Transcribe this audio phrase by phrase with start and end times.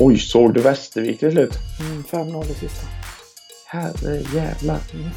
[0.00, 1.58] Oj, såg du Västervik till slut?
[1.80, 2.86] Mm, 5-0 i sista.
[3.66, 4.78] Herre jävlar.
[4.94, 5.10] Mm.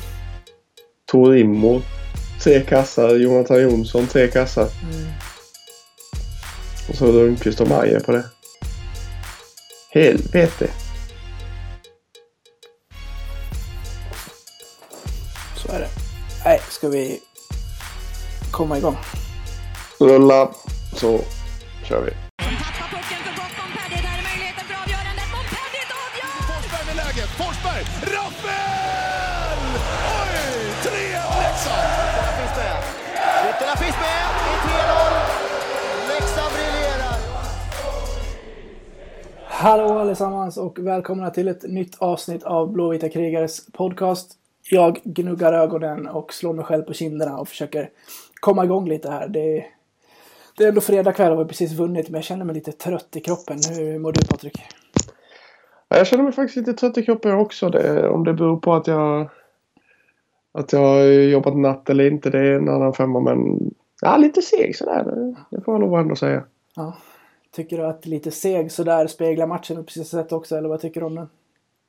[1.05, 1.81] Torimo,
[2.43, 3.15] tre kassar.
[3.15, 4.69] Jonathan Jonsson, tre kassar.
[4.83, 5.07] Mm.
[6.89, 8.23] Och så Lundqvist och Majer på det.
[9.89, 10.69] Helvete.
[15.57, 15.89] Så är det.
[16.45, 17.19] Nej, ska vi
[18.51, 18.97] komma igång?
[19.99, 20.51] Rulla.
[20.95, 21.19] Så
[21.83, 22.26] kör vi.
[39.59, 44.31] Hallå allesammans och välkomna till ett nytt avsnitt av Blåvita krigares podcast.
[44.71, 47.89] Jag gnuggar ögonen och slår mig själv på kinderna och försöker
[48.39, 49.27] komma igång lite här.
[49.27, 49.67] Det är,
[50.57, 52.71] det är ändå fredag kväll och vi har precis vunnit men jag känner mig lite
[52.71, 53.57] trött i kroppen.
[53.69, 54.61] Hur mår du Patrik?
[55.89, 57.69] Ja, Jag känner mig faktiskt lite trött i kroppen också.
[57.69, 59.29] Det, om det beror på att jag
[60.51, 63.19] att jag har jobbat natt eller inte, det är en annan femma.
[63.19, 63.71] Men
[64.01, 65.35] ja, lite seg sådär.
[65.51, 66.43] Det får jag nog ändå säga.
[66.75, 66.97] Ja.
[67.57, 70.99] Tycker du att lite seg sådär speglar matchen på precis sätt också eller vad tycker
[70.99, 71.29] du om den?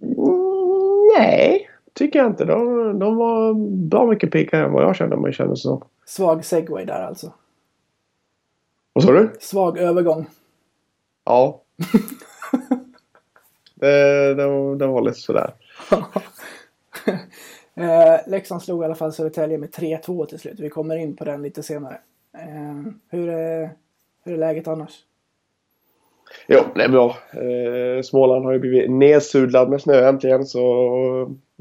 [0.03, 2.45] Mm, nej, tycker jag inte.
[2.45, 3.55] De, de var
[3.89, 5.83] bra mycket piggare än vad jag kände mig kändes som.
[6.07, 7.33] Svag segway där alltså.
[8.93, 9.33] Vad sa du?
[9.41, 10.27] Svag övergång.
[11.25, 11.63] Ja.
[13.75, 15.55] var, det var lite sådär.
[17.75, 20.61] Eh, Leksand slog i alla fall Södertälje med 3-2 till slut.
[20.61, 22.01] Vi kommer in på den lite senare.
[22.33, 23.71] Eh, hur, är,
[24.25, 25.05] hur är läget annars?
[26.47, 27.17] Jo, det är bra.
[27.33, 30.47] Eh, Småland har ju blivit nedsudlad med snö äntligen.
[30.47, 30.63] Så,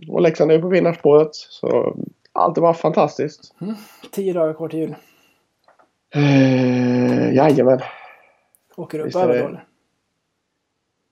[0.07, 1.35] och Leksand är ju på vinnarspåret.
[1.35, 1.95] Så
[2.31, 3.53] allt var fantastiskt.
[4.11, 4.95] Tio dagar kvar till jul.
[6.15, 7.79] Eh, jajamän.
[8.75, 9.63] Åker du upp är över då eller?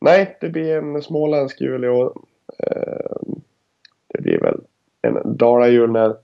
[0.02, 2.18] Nej, det blir en småländsk jul i år.
[2.60, 3.18] Eh,
[4.08, 4.60] det blir väl
[5.02, 6.16] en Dala-jul när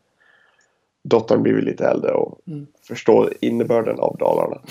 [1.03, 2.67] dottern blir lite äldre och Mm.
[2.87, 4.61] förstår innebörden av Dalarna.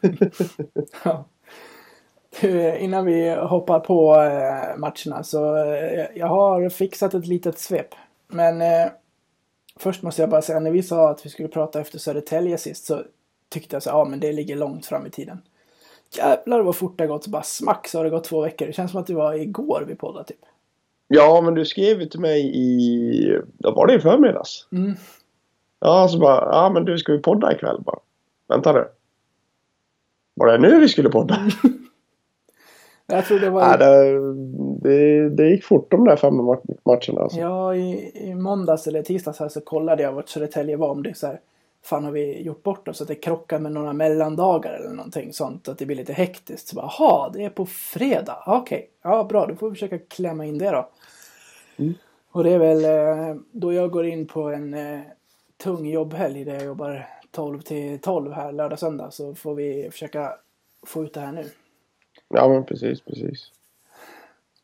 [1.04, 1.24] Ja.
[2.40, 7.94] Du, Innan vi hoppar på eh, matcherna så eh, jag har fixat ett litet svep.
[8.28, 8.92] Men eh,
[9.76, 12.86] först måste jag bara säga, när vi sa att vi skulle prata efter Södertälje sist
[12.86, 13.02] så
[13.48, 15.42] tyckte jag så ja men det ligger långt fram i tiden.
[16.16, 18.66] Jävlar vad fort det har gått, så bara smack så har det gått två veckor.
[18.66, 20.40] Det känns som att det var igår vi poddade typ.
[21.08, 23.40] Ja, men du skrev ju till mig i...
[23.58, 24.68] Då var det i förmiddags.
[24.72, 24.94] Mm.
[25.80, 26.48] Ja, så bara...
[26.52, 27.80] Ja, men du ska vi podda ikväll?
[27.80, 27.98] Bara,
[28.48, 28.84] Vänta nu.
[30.34, 31.38] Var det nu vi skulle podda?
[33.06, 34.20] Jag tror det var Ja, det,
[34.88, 37.20] det, det gick fort de där fem ma- matcherna.
[37.20, 37.38] Alltså.
[37.38, 41.10] ja, i, i måndags eller tisdags här så kollade jag vart Södertälje var om det
[41.10, 41.40] är så här
[41.84, 43.00] Fan har vi gjort bort oss?
[43.00, 45.68] Att det krockar med några mellandagar eller någonting sånt.
[45.68, 46.68] Att det blir lite hektiskt.
[46.68, 48.42] Så bara, Jaha, det är på fredag.
[48.46, 49.46] Okej, ja bra.
[49.46, 50.88] Då får vi försöka klämma in det då.
[51.76, 51.94] Mm.
[52.32, 55.00] Och det är väl eh, då jag går in på en eh,
[55.64, 59.10] tung jobbhelg där jag jobbar 12 till 12 här lördag söndag.
[59.10, 60.32] Så får vi försöka
[60.86, 61.44] få ut det här nu.
[62.34, 63.50] Ja, men precis, precis.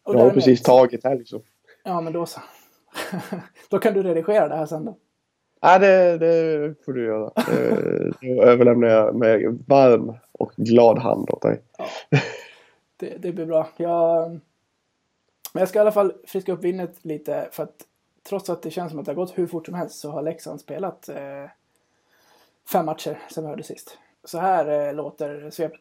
[0.02, 1.42] Och Jag har därmed- precis tagit här liksom.
[1.84, 2.40] Ja, men då så.
[3.68, 4.96] då kan du redigera det här sen då.
[5.60, 7.32] Ja, det, det får du göra.
[7.46, 11.62] Det, det överlämnar jag med varm och glad hand åt dig.
[12.96, 13.68] Det, det blir bra.
[13.76, 14.30] Jag,
[15.52, 17.86] men jag ska i alla fall friska upp vinnet lite för att
[18.28, 20.22] trots att det känns som att det har gått hur fort som helst så har
[20.22, 21.50] Leksand spelat eh,
[22.72, 23.98] fem matcher sen vi hörde sist.
[24.24, 25.80] Så här eh, låter svepet.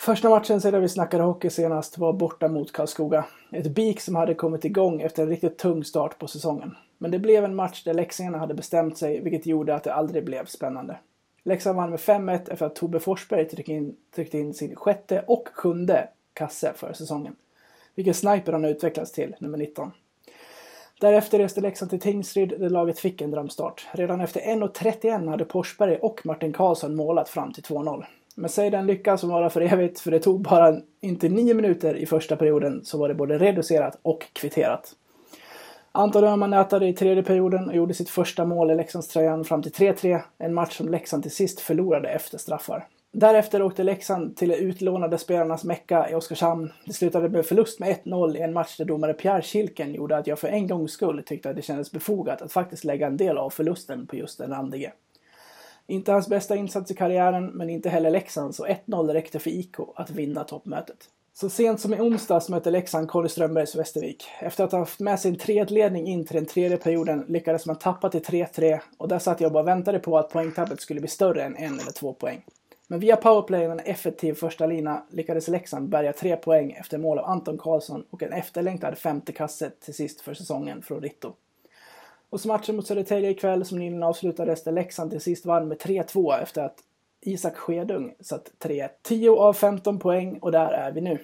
[0.00, 3.24] Första matchen sedan vi snackade hockey senast var borta mot Karlskoga.
[3.52, 6.76] Ett BIK som hade kommit igång efter en riktigt tung start på säsongen.
[6.98, 10.24] Men det blev en match där leksingarna hade bestämt sig, vilket gjorde att det aldrig
[10.24, 10.98] blev spännande.
[11.42, 15.48] Leksand vann med 5-1 efter att Tobbe Forsberg tryckte in, tryckte in sin sjätte och
[15.52, 17.36] sjunde kasse för säsongen.
[17.94, 19.90] Vilken sniper han har utvecklats till, nummer 19.
[21.00, 23.86] Därefter reste Leksand till Tingsryd där laget fick en drömstart.
[23.92, 28.04] Redan efter 1.31 hade Forsberg och Martin Karlsson målat fram till 2-0.
[28.38, 31.94] Men säg den lycka som varar för evigt, för det tog bara inte nio minuter
[31.94, 34.92] i första perioden så var det både reducerat och kvitterat.
[35.92, 39.72] Anton Öhman nätade i tredje perioden och gjorde sitt första mål i Leksandströjan fram till
[39.72, 40.20] 3-3.
[40.38, 42.86] En match som Leksand till sist förlorade efter straffar.
[43.12, 46.72] Därefter åkte Leksand till de utlånade spelarnas mecka i Oskarshamn.
[46.84, 50.26] Det slutade med förlust med 1-0 i en match där domare Pierre Kilken gjorde att
[50.26, 53.38] jag för en gångs skull tyckte att det kändes befogat att faktiskt lägga en del
[53.38, 54.92] av förlusten på just den randige.
[55.90, 59.76] Inte hans bästa insats i karriären, men inte heller Leksands så 1-0 räckte för IK
[59.96, 60.96] att vinna toppmötet.
[61.34, 64.24] Så sent som i onsdags mötte Leksand Conny Strömbergs Västervik.
[64.40, 68.08] Efter att ha haft med sin 3-1-ledning in till den tredje perioden lyckades man tappa
[68.08, 71.42] till 3-3 och där satt jag och bara väntade på att poängtappet skulle bli större
[71.42, 72.44] än en eller två poäng.
[72.86, 77.18] Men via powerplay och en effektiv första lina lyckades Leksand bärga tre poäng efter mål
[77.18, 81.32] av Anton Karlsson och en efterlängtad femte kasse till sist för säsongen från Ritto.
[82.30, 85.78] Och så matchen mot Södertälje ikväll som nyligen avslutades där Leksand till sist vann med
[85.78, 86.78] 3-2 efter att
[87.20, 91.18] Isak Skedung satt 3 10 av 15 poäng och där är vi nu.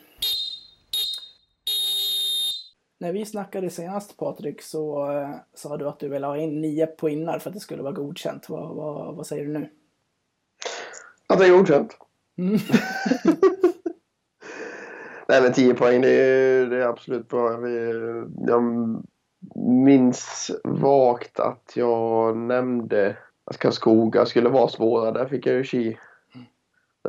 [2.99, 6.87] När vi snackade senast Patrik så eh, sa du att du ville ha in nio
[6.87, 8.49] pinnar för att det skulle vara godkänt.
[8.49, 9.71] Vad, vad, vad säger du nu?
[11.27, 11.97] Att det är godkänt.
[12.39, 12.53] Mm.
[15.29, 17.57] Nej men 10 poäng det är, det är absolut bra.
[17.57, 17.77] Vi,
[18.47, 18.63] jag
[19.55, 25.13] minns vagt att jag nämnde att Karlskoga skulle vara svåra.
[25.13, 25.99] Där fick jag ju chi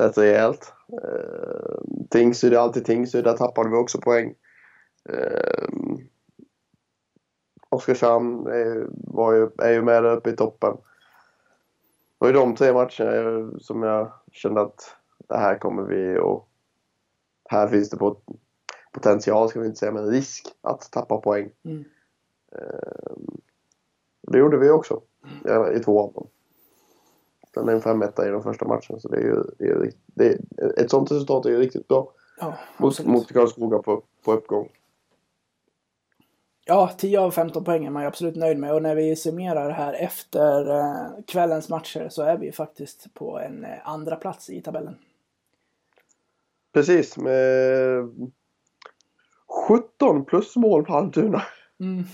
[0.00, 0.72] rätt rejält.
[0.92, 3.24] Uh, Tingsryd är alltid Tingsryd.
[3.24, 4.34] Där tappade vi också poäng.
[5.10, 5.96] Uh,
[7.68, 10.72] Oskarshamn är, var ju, är ju med där uppe i toppen.
[10.72, 10.80] Det
[12.18, 14.96] var ju de tre matcherna som jag kände att
[15.28, 16.48] det här kommer vi och
[17.48, 18.24] här finns det pot
[18.92, 21.50] potential, ska vi inte säga, men risk att tappa poäng.
[21.64, 21.84] Mm.
[22.52, 23.40] Ehm,
[24.22, 25.00] det gjorde vi också
[25.74, 26.26] i två av dem.
[27.54, 30.38] Sen en 5 i den första matchen, så det är ju, det är, det är,
[30.80, 32.54] ett sånt resultat är ju riktigt bra Ja,
[33.04, 34.68] mot Karlskoga på, på uppgång.
[36.64, 38.74] Ja, 10 av 15 poäng är man ju absolut nöjd med.
[38.74, 43.38] Och när vi summerar här efter eh, kvällens matcher så är vi ju faktiskt på
[43.38, 44.96] en eh, andra plats i tabellen.
[46.72, 48.30] Precis, med
[49.68, 51.42] 17 plus mål på Almtuna.
[51.80, 52.04] Mm.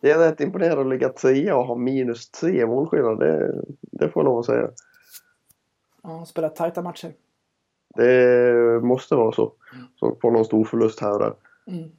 [0.00, 3.18] Det är rätt imponerande att ligga trea och ha minus tre målskillnad.
[3.18, 4.70] Det, det får jag lov att säga.
[6.02, 7.12] Ja, spelat tajta matcher.
[7.94, 9.52] Det måste vara så.
[10.00, 11.34] Så på någon stor förlust här och där.
[11.66, 11.90] Mm.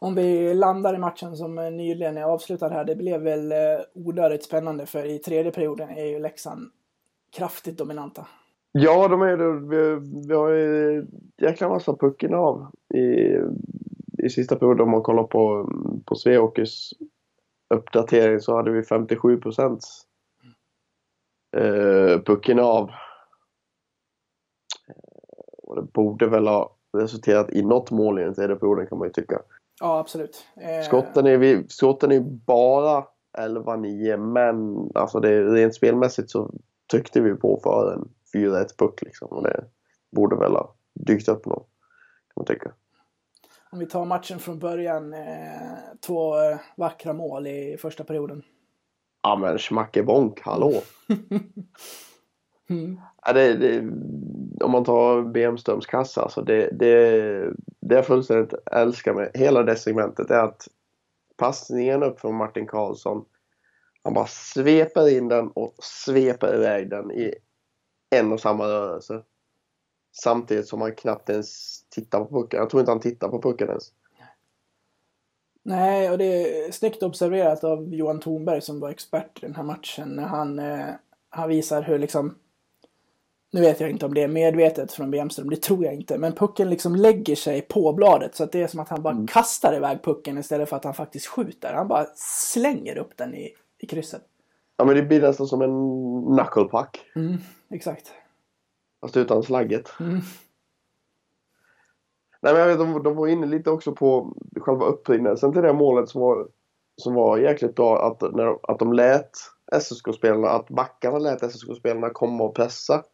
[0.00, 2.84] Om vi landar i matchen som nyligen är avslutad här.
[2.84, 3.58] Det blev väl eh,
[3.94, 6.70] onödigt spännande för i tredje perioden är ju Leksand
[7.36, 8.26] kraftigt dominanta.
[8.72, 9.52] Ja, de är det.
[9.52, 11.06] Vi, vi har ju
[11.36, 13.36] jäkla massa pucken av i,
[14.22, 14.80] i sista perioden.
[14.82, 15.72] Om man kollar på,
[16.06, 16.92] på Sveåkers
[17.74, 19.84] uppdatering så hade vi 57 procent
[21.56, 22.88] eh, pucken av.
[22.88, 22.94] Eh,
[25.62, 29.08] Och det borde väl ha resulterat i något mål i den tredje perioden kan man
[29.08, 29.42] ju tycka.
[29.80, 30.46] Ja, absolut.
[30.56, 33.04] Eh, Skotten är, vi, skotten är bara
[33.38, 36.50] 11-9 men alltså det, rent spelmässigt så
[36.90, 39.28] tryckte vi på för en 4-1 puck liksom.
[39.28, 39.64] Och det
[40.16, 41.64] borde väl ha dykt upp någon.
[41.64, 42.72] Kan man tycka.
[43.70, 45.14] Om vi tar matchen från början.
[45.14, 48.42] Eh, två eh, vackra mål i första perioden.
[49.22, 50.72] Ja men schmackebonk, hallå!
[52.70, 53.00] Mm.
[53.26, 53.80] Ja, det, det,
[54.64, 59.76] om man tar Bemströms kassa, alltså det, det, det jag fullständigt älskar med hela det
[59.76, 60.68] segmentet är att
[61.36, 63.24] passningen upp från Martin Karlsson,
[64.02, 67.34] han bara sveper in den och sveper iväg den i
[68.10, 69.22] en och samma rörelse.
[70.12, 72.60] Samtidigt som han knappt ens tittar på pucken.
[72.60, 73.92] Jag tror inte han tittar på pucken ens.
[75.62, 79.62] Nej, och det är snyggt observerat av Johan Thornberg som var expert i den här
[79.62, 80.08] matchen.
[80.08, 80.86] När han, eh,
[81.30, 82.34] han visar hur liksom...
[83.50, 86.18] Nu vet jag inte om det är medvetet från Bemström, det tror jag inte.
[86.18, 89.26] Men pucken liksom lägger sig på bladet så att det är som att han bara
[89.26, 91.74] kastar iväg pucken istället för att han faktiskt skjuter.
[91.74, 92.06] Han bara
[92.52, 94.22] slänger upp den i, i krysset.
[94.76, 97.00] Ja men det blir nästan som en knucklepuck.
[97.16, 97.36] Mm,
[97.70, 98.12] exakt.
[99.00, 99.92] Fast utan slagget.
[100.00, 100.20] Mm.
[102.40, 105.72] Nej, men jag vet, de, de var inne lite också på själva upprinnelsen till det
[105.72, 106.48] målet som var,
[106.96, 108.06] som var jäkligt bra.
[108.06, 109.30] Att, när, att de lät
[109.80, 113.04] SSK-spelarna, att backarna lät SSK-spelarna komma och pressa.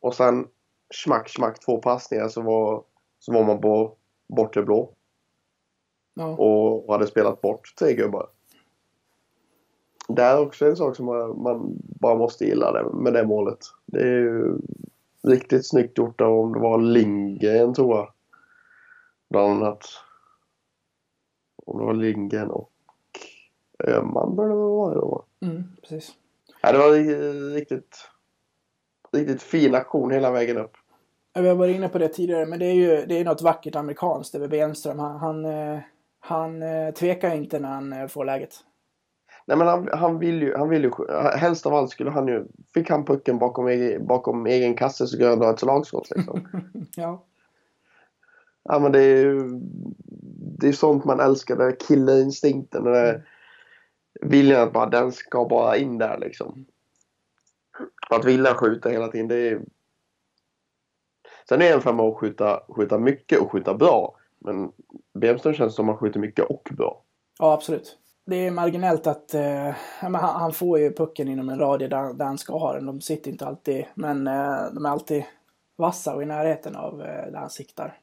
[0.00, 0.48] Och sen
[0.94, 2.84] smack, smack, två passningar så var,
[3.18, 3.96] så var man på
[4.28, 4.92] bortre blå.
[6.14, 6.26] Ja.
[6.26, 8.28] Och hade spelat bort tre gubbar.
[10.08, 13.58] Det är också en sak som man, man bara måste gilla det, med det målet.
[13.86, 14.58] Det är ju
[15.24, 18.12] riktigt snyggt gjort av om det var Lindgren tror jag.
[19.30, 19.84] Bland annat.
[21.66, 22.70] Om det var Lindgren och
[23.84, 25.24] Öhman bör det väl vara då.
[25.42, 26.12] Mm, precis.
[26.62, 28.08] Ja, det var ri- riktigt,
[29.12, 30.76] riktigt fin aktion hela vägen upp.
[31.34, 33.74] Vi har varit inne på det tidigare, men det är ju det är något vackert
[33.76, 34.98] amerikanskt över Bemström.
[34.98, 35.78] Han, han, eh,
[36.20, 38.54] han eh, tvekar inte när han eh, får läget.
[39.46, 40.90] Nej men han, han vill ju, han vill ju,
[41.36, 45.06] helst av allt skulle han ju, fick han pucken bakom, egen- bakom egen kasse så
[45.06, 46.48] skulle han dra ett slagskott liksom.
[46.96, 47.24] Ja.
[48.62, 49.60] Ja men det är ju
[50.58, 52.84] det är sånt man älskar, det är killinstinkten.
[52.84, 53.28] Det är
[54.20, 56.66] viljan att bara, den ska bara in där liksom.
[58.10, 59.60] Att vilja skjuta hela tiden, det är
[61.48, 64.16] Sen är en femma att skjuta, skjuta mycket och skjuta bra.
[64.38, 64.72] Men
[65.14, 67.02] Bemström känns som att han skjuter mycket och bra.
[67.38, 67.98] ja, absolut.
[68.24, 72.24] Det är marginellt att eh, han, han får ju pucken inom en radie där, där
[72.24, 72.86] han ska ha den.
[72.86, 75.24] De sitter inte alltid, men eh, de är alltid
[75.76, 77.98] vassa och i närheten av eh, där han siktar.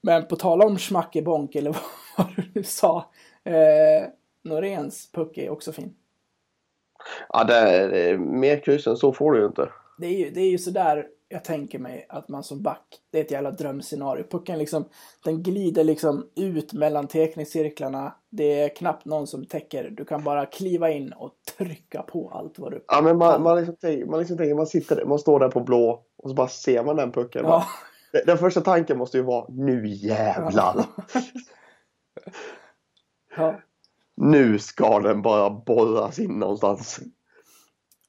[0.00, 1.76] Men på tal om schmack i bonk eller
[2.18, 3.10] vad du nu sa.
[3.44, 4.08] Eh,
[4.42, 5.94] Noréns puck är också fin.
[7.28, 9.68] Ja, det är, det är mer kryss än så får du ju inte.
[9.98, 13.18] Det är ju, det är ju sådär jag tänker mig att man som back, det
[13.18, 14.24] är ett jävla drömscenario.
[14.30, 14.84] Pucken liksom,
[15.24, 18.14] den glider liksom ut mellan teknikcirklarna.
[18.30, 19.90] Det är knappt någon som täcker.
[19.90, 23.56] Du kan bara kliva in och trycka på allt vad du Ja, men man, man,
[23.56, 26.48] liksom tänker, man liksom tänker, man sitter man står där på blå och så bara
[26.48, 27.44] ser man den pucken.
[27.44, 27.64] Ja.
[28.26, 30.84] Den- första tanken måste ju vara nu jävlar.
[33.36, 33.60] ja.
[34.16, 37.00] Nu ska den bara borras in någonstans.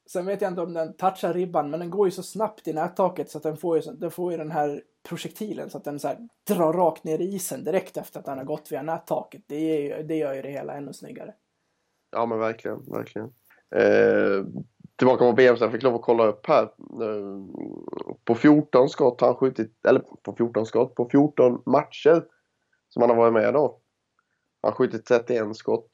[0.06, 2.72] Sen vet jag inte om den touchar ribban, men den går ju så snabbt i
[2.72, 6.00] nättaket så att den får ju, den, får ju den här projektilen så att den
[6.00, 9.42] så här drar rakt ner i isen direkt efter att den har gått via nättaket.
[9.46, 11.34] Det, är ju, det gör ju det hela ännu snyggare.
[12.10, 13.28] Ja men verkligen, verkligen.
[13.76, 14.44] Eh,
[14.96, 16.62] tillbaka på BM jag fick lov att kolla upp här.
[16.62, 17.44] Eh,
[18.24, 22.24] på 14 skott har han skjutit, eller på 14 skott, på 14 matcher
[22.88, 23.80] som han har varit med då.
[24.62, 25.90] Han har skjutit 31 skott.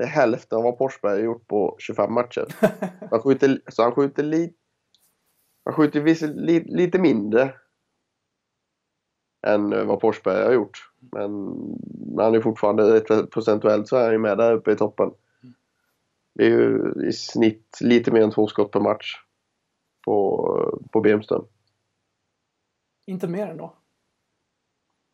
[0.00, 2.46] Det är hälften av vad Forsberg har gjort på 25 matcher.
[3.10, 4.54] Han skjuter, så han skjuter, li,
[5.64, 7.54] han skjuter viss, li, lite mindre
[9.46, 10.92] än eh, vad Forsberg har gjort.
[11.12, 11.44] Men,
[12.14, 15.10] men han är fortfarande procentuellt så är han ju med där uppe i toppen.
[16.34, 19.16] Det är ju i snitt lite mer än två skott per match
[20.04, 21.44] på, på Bemström.
[23.06, 23.74] Inte mer ändå.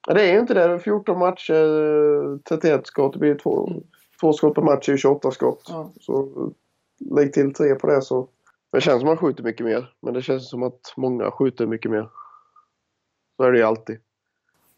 [0.09, 0.79] Ja, det är ju inte det.
[0.79, 3.13] 14 matcher, 31 skott.
[3.13, 3.83] Det blir två,
[4.21, 5.67] två skott per match, är ju 28 skott.
[5.69, 5.91] Ja.
[6.01, 6.29] Så
[6.99, 8.29] lägg till tre på det så.
[8.71, 9.93] Det känns som att han skjuter mycket mer.
[10.01, 12.09] Men det känns som att många skjuter mycket mer.
[13.37, 14.01] Så är det ju alltid.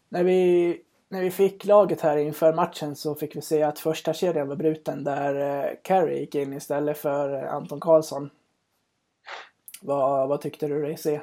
[0.09, 4.13] När vi, när vi fick laget här inför matchen så fick vi se att första
[4.13, 8.29] kedjan var bruten där eh, Carey gick in istället för eh, Anton Karlsson.
[9.81, 11.21] Vad, vad tyckte du dig se?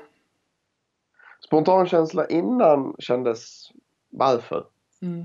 [1.47, 3.71] Spontankänsla innan kändes
[4.11, 4.67] varför.
[5.03, 5.25] Mm.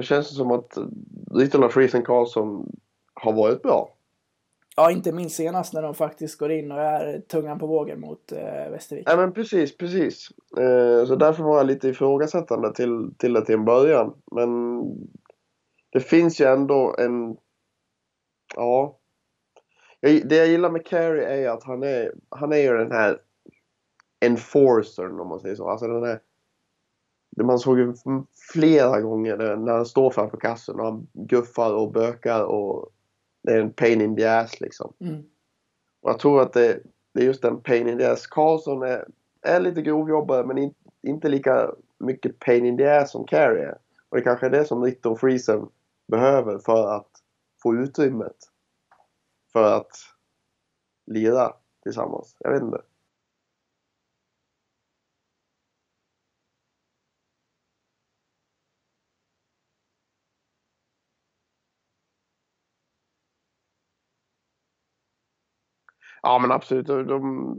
[0.00, 0.78] Det känns som att
[1.34, 2.72] Ritola Friesen Karlsson
[3.14, 3.94] har varit bra.
[4.76, 8.32] Ja, inte minst senast när de faktiskt går in och är tungan på vågen mot
[8.32, 9.08] eh, Västervik.
[9.08, 10.28] Ja men precis, precis.
[10.58, 14.14] Eh, så därför var jag lite ifrågasättande till, till det till en början.
[14.32, 14.82] Men
[15.90, 17.36] det finns ju ändå en...
[18.56, 18.98] Ja.
[20.00, 23.18] Jag, det jag gillar med Carey är att han är, han är ju den här
[24.20, 25.68] enforcern om man säger så.
[25.68, 26.20] Alltså den här...
[27.36, 27.94] Man såg ju
[28.52, 32.90] flera gånger när han står framför kassen och han guffar och bökar och
[33.42, 34.92] det är en pain in the ass liksom.
[35.00, 35.22] Mm.
[36.02, 36.80] Och jag tror att det,
[37.14, 38.26] det är just den pain in the ass.
[38.26, 39.08] Karlsson är,
[39.42, 43.78] är lite grovjobbare men in, inte lika mycket pain in the ass som Carey är.
[44.08, 45.68] Och det kanske är det som Ritter och Friesen
[46.08, 47.10] behöver för att
[47.62, 48.36] få utrymmet.
[49.52, 49.90] För att
[51.06, 52.36] lira tillsammans.
[52.38, 52.82] Jag vet inte.
[66.22, 66.86] Ja men absolut.
[66.86, 67.56] De, de...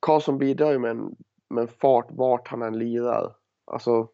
[0.00, 1.16] Karlsson bidrar ju med en,
[1.50, 3.36] med en fart vart han än lirar.
[3.64, 4.08] Alltså.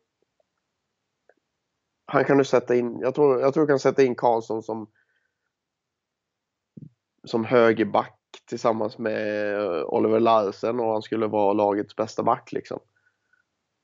[2.06, 2.98] Han kan du sätta in.
[3.00, 4.90] Jag tror, jag tror du kan sätta in Karlsson som.
[7.26, 12.80] Som högerback tillsammans med eh, Oliver Larsen och han skulle vara lagets bästa back liksom.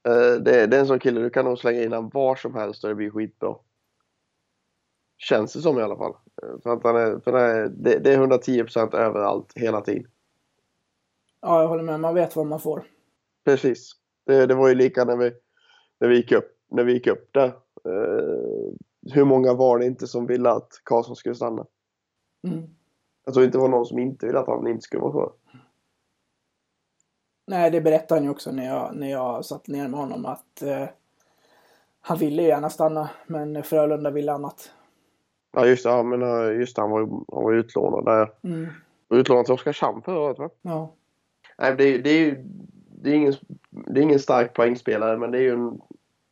[0.08, 2.54] Eh, det, det är en sån kille du kan nog slänga in honom var som
[2.54, 3.54] helst och det blir skitbra.
[5.20, 6.14] Känns det som i alla fall.
[6.42, 10.10] Eh, För att han är, för det, är, det, det är 110% överallt hela tiden.
[11.40, 12.00] Ja, jag håller med.
[12.00, 12.84] Man vet vad man får.
[13.44, 13.92] Precis.
[14.26, 15.32] Det, det var ju lika när vi,
[16.00, 17.46] när vi gick upp, när vi gick upp där.
[17.84, 18.72] Eh,
[19.12, 21.66] hur många var det inte som ville att Karlsson skulle stanna?
[22.48, 22.62] Mm.
[23.24, 25.32] Jag tror inte det var någon som inte ville att han inte skulle vara kvar.
[27.46, 30.62] Nej, det berättade han ju också när jag, när jag satt ner med honom att
[30.62, 30.88] eh,
[32.00, 34.72] han ville gärna stanna, men Frölunda ville annat.
[35.52, 38.30] Ja just det, ja, men, eh, just det han var, han var utlånad där.
[38.42, 38.66] Mm.
[39.09, 40.50] Utlånad till Oskarshamn förra året va?
[40.62, 40.90] Ja.
[41.59, 42.45] Nej, det, är- det är
[43.02, 43.35] det är ingen,
[43.71, 45.80] det är ingen stark poängspelare men det är ju en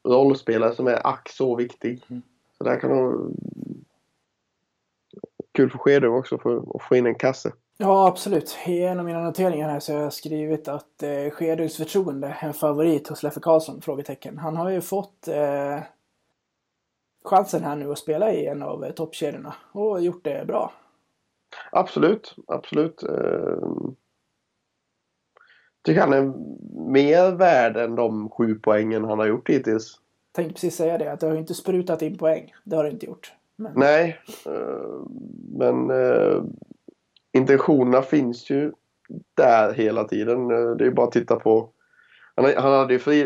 [0.08, 2.02] rollspelare som är ack så viktig.
[2.58, 3.32] Så där kan de...
[5.52, 7.52] Kul för Skedö också för att få in en kasse.
[7.76, 8.56] ja, absolut.
[8.66, 12.46] I en av mina noteringar här så har jag skrivit att eh, Skedus förtroende är
[12.46, 13.80] en favorit hos Leffe Karlsson?
[13.80, 14.38] Frågetecken.
[14.38, 15.78] Han har ju fått eh,
[17.28, 20.72] chansen här nu att spela i en av eh, toppkedjorna och gjort det bra.
[21.72, 23.02] Absolut, absolut.
[23.02, 23.68] Eh,
[25.84, 26.32] tycker han är
[26.90, 30.00] mer värd än de sju poängen han har gjort hittills.
[30.32, 32.54] tänkte precis säga det, att det har ju inte sprutat in poäng.
[32.64, 33.32] Det har det inte gjort.
[33.56, 35.00] Men, Nej, eh,
[35.58, 36.42] men eh,
[37.32, 38.72] intentionerna finns ju
[39.34, 40.48] där hela tiden.
[40.48, 41.70] Det är bara att titta på...
[42.34, 43.20] Han, han hade ju fri,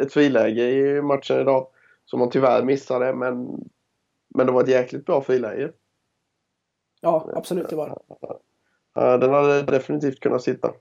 [0.00, 1.66] ett friläge i matchen idag
[2.10, 3.60] som han tyvärr missade, men,
[4.34, 5.72] men det var ett jäkligt bra friläge.
[7.00, 9.18] ja, absolut det var det.
[9.18, 10.74] Den hade definitivt kunnat sitta.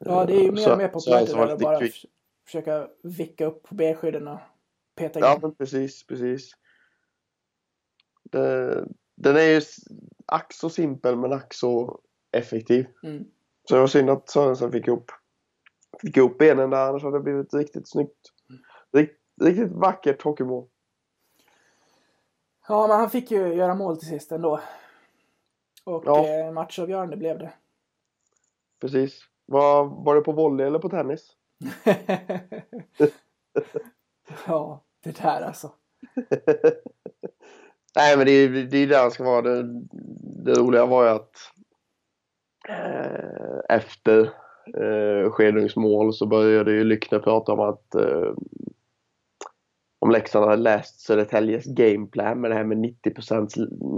[0.00, 2.06] Ja, det är ju mer och mer populärt att bara kvick.
[2.46, 4.38] försöka vicka upp på B-skydden och
[4.94, 5.24] peta in.
[5.24, 6.50] Ja, men precis, precis.
[8.22, 8.84] Det,
[9.14, 9.60] den är ju
[10.26, 12.00] ack så simpel men ack så
[12.32, 12.86] effektiv.
[13.02, 13.24] Mm.
[13.68, 15.10] Så det var synd att Sörensen fick ihop,
[16.00, 18.32] fick ihop benen där, annars hade det blivit riktigt snyggt.
[18.92, 20.66] Rikt, riktigt vackert hockeymål.
[22.68, 24.60] Ja, men han fick ju göra mål till sist ändå.
[25.84, 26.26] Och Ja.
[26.28, 27.52] eh, matchavgörande blev det.
[28.80, 29.20] Precis.
[29.46, 31.32] Var, var det på volley eller på tennis?
[34.46, 35.72] ja, det där alltså.
[37.96, 39.42] Nej, men det är det är där han ska vara.
[39.42, 39.62] Det,
[40.44, 41.36] det roliga var ju att
[42.68, 44.20] eh, efter
[44.76, 48.32] eh, Skedungs mål så började ju Lyckner prata om att eh,
[50.04, 53.48] om Leksand hade läst Södertäljes gameplan med det här med 90%,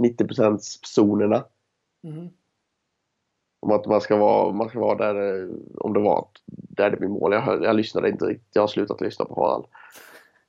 [0.01, 0.57] 90
[0.95, 1.45] zonerna.
[2.03, 2.29] Mhm.
[3.59, 6.97] Om att man ska vara, man ska vara där, det- om det var där det
[6.97, 7.33] blir mål.
[7.33, 9.65] Jag, hör, jag lyssnade inte riktigt, jag har slutat lyssna på Harald.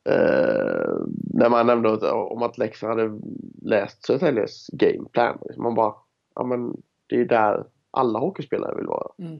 [0.04, 3.20] Eh, när man nämnde att- om att Leksand hade
[3.62, 5.38] läst Södertäljes gameplan.
[5.56, 5.94] Man bara,
[6.34, 9.10] ja men det är ju där alla hockeyspelare vill vara.
[9.18, 9.38] Mm.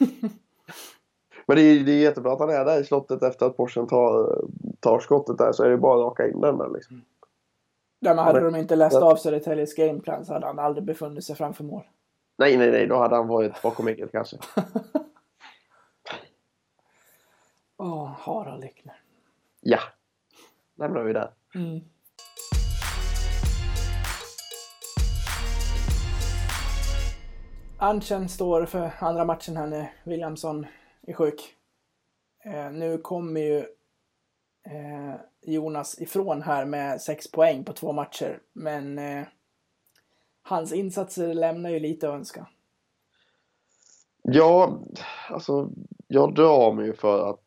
[1.50, 3.86] Men det är, det är jättebra att han är där i slottet efter att Porschen
[3.86, 4.42] tar,
[4.80, 7.04] tar skottet där så är det bara att raka in den där liksom.
[7.98, 11.36] Ja, men hade de inte läst av Södertäljes gameplan så hade han aldrig befunnit sig
[11.36, 11.82] framför mål.
[12.38, 14.36] Nej, nej, nej, då hade han varit bakom eget kanske.
[17.76, 19.00] Åh, Harald Lyckner.
[19.60, 19.80] Ja,
[20.78, 21.30] lämnar vi där.
[21.54, 21.80] Mm.
[27.78, 30.66] Anchen står för andra matchen här när Williamson
[31.06, 31.54] är sjuk.
[32.44, 33.58] Eh, nu kommer ju
[34.66, 38.40] eh, Jonas ifrån här med sex poäng på två matcher.
[38.52, 39.26] Men eh,
[40.42, 42.46] hans insatser lämnar ju lite att önska.
[44.22, 44.78] Ja,
[45.28, 45.70] alltså
[46.06, 47.44] jag drar mig ju för att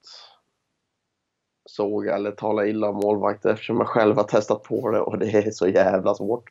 [1.66, 5.32] såga eller tala illa om målvakter eftersom jag själv har testat på det och det
[5.32, 6.50] är så jävla svårt.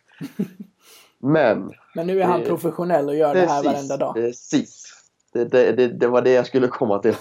[1.19, 4.15] Men Men nu är han Det- professionell och gör det här varenda dag.
[4.15, 5.02] Precis.
[5.33, 7.15] Det, det, det, det var det jag skulle komma till.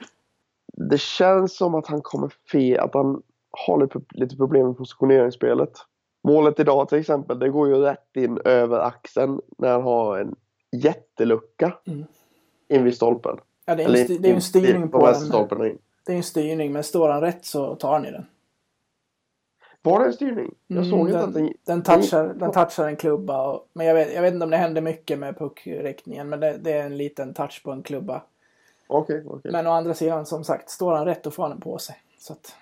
[0.72, 3.22] det känns som att han kommer fel, att han
[3.66, 5.72] har lite, problem med positioneringsspelet.
[6.24, 10.36] Målet idag till exempel, det går ju rätt in över axeln när han har en
[10.76, 12.04] jättelucka Mm.
[12.68, 13.36] in vid stolpen.
[13.64, 15.14] Ja, det är, en, st- det är en styrning på den.
[15.14, 15.78] stolpen in.
[16.06, 18.26] Det är en styrning, men står han rätt så tar han ju den.
[19.86, 20.54] Var det en styrning?
[20.66, 21.52] Jag Mm, såg inte den, att den...
[21.64, 23.48] den, touchar, den touchar en klubba.
[23.48, 26.28] Och, men jag vet, jag vet inte om det händer mycket med puckriktningen.
[26.28, 28.22] Men det, det är en liten touch på en klubba.
[28.86, 29.52] Okej, okej.
[29.52, 31.96] Men å andra sidan, som sagt, står han rätt då får han den på sig.
[32.18, 32.54] Så att,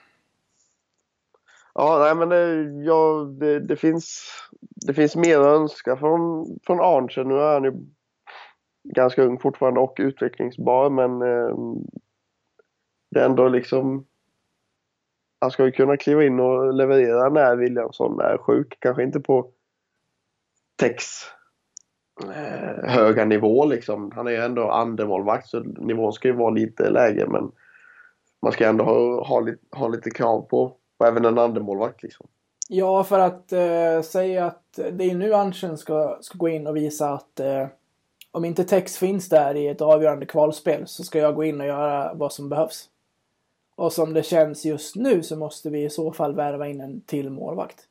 [1.74, 4.28] Ja, nej men det, ja, det, det, finns,
[4.60, 7.28] det finns mer att önska från, från Arntzen.
[7.28, 7.72] Nu är han ju
[8.94, 11.56] ganska ung fortfarande och utvecklingsbar men eh,
[13.10, 14.06] det är ändå liksom
[15.44, 18.76] han ska ju kunna kliva in och leverera när Williamson är sjuk.
[18.78, 19.50] Kanske inte på
[20.80, 21.04] Tex
[22.22, 24.12] eh, höga nivå liksom.
[24.14, 27.52] Han är ju ändå andemålvakt så nivån ska ju vara lite lägre men
[28.42, 32.02] man ska ändå ha, ha, lite, ha lite krav på, på även en andemålvakt.
[32.02, 32.26] liksom.
[32.68, 36.76] ja, för att eh, säga att det är nu Anchen ska, ska gå in och
[36.76, 37.66] visa att eh,
[38.32, 41.66] om inte Tex finns där i ett avgörande kvalspel så ska jag gå in och
[41.66, 42.90] göra vad som behövs.
[43.76, 47.00] Och som det känns just nu så måste vi i så fall värva in en
[47.00, 47.88] till målvakt.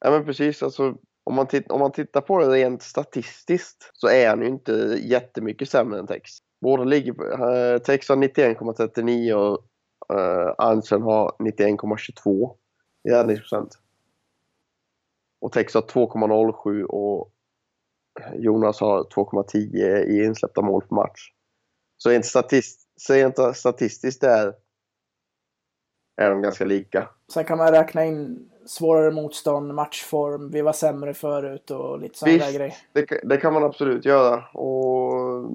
[0.00, 4.08] Ja men precis, alltså om man, titt- om man tittar på det rent statistiskt så
[4.08, 6.30] är han ju inte jättemycket sämre än Tex.
[6.60, 9.64] Båda ligger på, uh, Tex har 91,39 och
[10.16, 12.56] eh, uh, Ansen har 91,22
[13.08, 13.78] i räddningsprocent.
[15.40, 17.32] Och Tex har 2,07 och
[18.34, 21.32] Jonas har 2,10 i insläppta mål per match.
[21.96, 24.54] Så rent, statist, rent statistiskt är,
[26.16, 27.08] är de ganska lika.
[27.32, 32.38] Sen kan man räkna in svårare motstånd, matchform, vi var sämre förut och lite sådana
[32.38, 32.74] där grejer.
[32.92, 34.46] det, det kan man absolut göra.
[34.48, 35.50] Och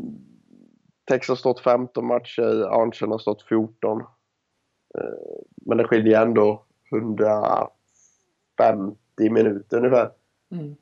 [1.07, 4.01] Tex har stått 15 matcher, Arntzen har stått 14.
[4.01, 4.05] Eh,
[5.65, 7.69] Men det skiljer ändå 150
[9.17, 10.11] minuter ungefär
[10.51, 10.75] Mm.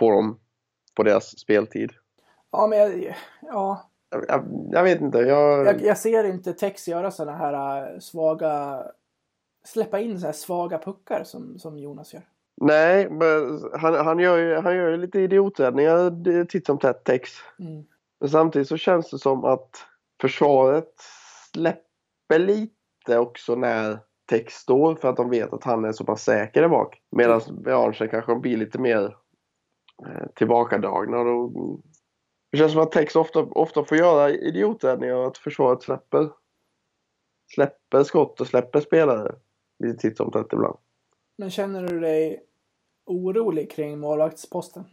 [0.00, 0.40] på dem,
[0.94, 1.92] på deras speltid.
[2.50, 3.90] Ja, men jag, ja,
[4.28, 5.18] Jag, jag vet inte.
[5.18, 8.82] Jag, Jag, jag ser inte Tex göra såna här äh, svaga...
[9.64, 12.22] Släppa in så här svaga puckar som, som Jonas gör.
[12.60, 17.30] Nej, men han, han, gör ju, han gör lite idioträddningar titt som tätt Tex.
[17.58, 17.84] Mm.
[18.20, 19.70] Men samtidigt så känns det som att
[20.20, 20.94] försvaret
[21.54, 23.98] släpper lite också när
[24.30, 27.00] Tex står för att de vet att han är så pass säker där bak.
[27.10, 29.16] Medan Bjarnsen kanske blir lite mer
[30.06, 31.24] eh, tillbakadragna.
[31.24, 31.52] Då,
[32.56, 36.30] det känns som att Tex ofta, ofta får göra idioträddningar att försvaret släpper,
[37.54, 39.34] släpper skott och släpper spelare
[39.78, 40.76] lite titt som tätt ibland.
[41.38, 42.42] Men känner du dig
[43.04, 44.84] orolig kring målvaktsposten?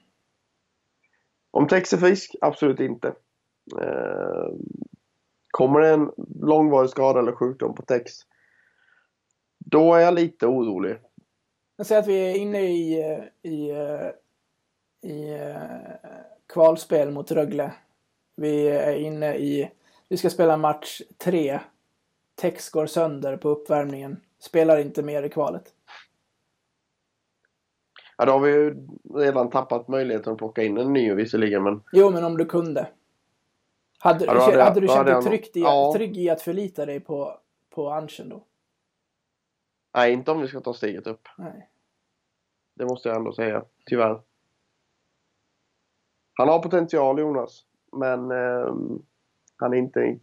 [1.51, 2.35] Om Tex är frisk?
[2.41, 3.07] Absolut inte.
[3.81, 4.47] Eh,
[5.51, 8.11] kommer det en långvarig skada eller sjukdom på Tex?
[9.57, 10.97] Då är jag lite orolig.
[11.77, 14.09] Jag säger att vi är inne i, eh, i, eh,
[15.11, 16.13] i eh,
[16.53, 17.73] kvalspel mot Rögle.
[18.35, 19.71] Vi är inne i...
[20.09, 21.59] Vi ska spela match tre.
[22.35, 24.21] Tex går sönder på uppvärmningen.
[24.39, 25.73] Spelar inte mer i kvalet.
[28.17, 31.83] Ja, då har vi ju redan tappat möjligheten att plocka in en ny visserligen, men
[31.91, 32.87] Jo, men om du kunde.
[33.99, 35.93] Hade, Ja, hade hade du känt dig jag nog- trygg i, ja.
[35.95, 37.39] trygg i att förlita dig på,
[37.69, 38.43] på Anschen då?
[39.95, 41.27] nej, inte om vi ska ta steget upp.
[41.37, 41.69] Nej.
[42.75, 44.21] Det måste jag ändå säga, tyvärr.
[46.33, 49.01] Han har potential, Jonas, men ehm,
[49.57, 50.17] han är inte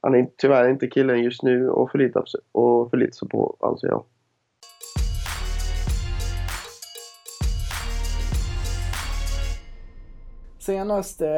[0.00, 4.04] han är tyvärr inte killen just nu att förlita och förlita sig på, anser jag.
[10.58, 11.28] Senast eh,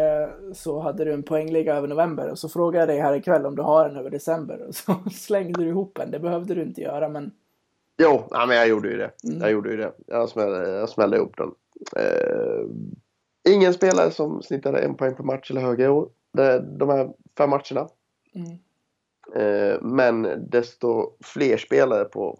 [0.52, 3.56] så hade du en poängliga över november och så frågade jag dig här ikväll om
[3.56, 6.10] du har en över december och så slängde du ihop en.
[6.10, 7.30] Det behövde du inte göra men
[7.98, 9.10] Jo, nej, men jag gjorde ju det.
[9.28, 9.40] Mm.
[9.40, 9.92] Jag gjorde ju det.
[10.06, 11.50] Jag smällde, jag smällde ihop den.
[11.96, 12.66] Eh,
[13.46, 16.08] ingen spelare som snittade en poäng per match eller högre år.
[16.78, 17.88] De här fem matcherna.
[18.34, 18.58] mm,
[19.34, 22.38] Eh, men desto fler spelare på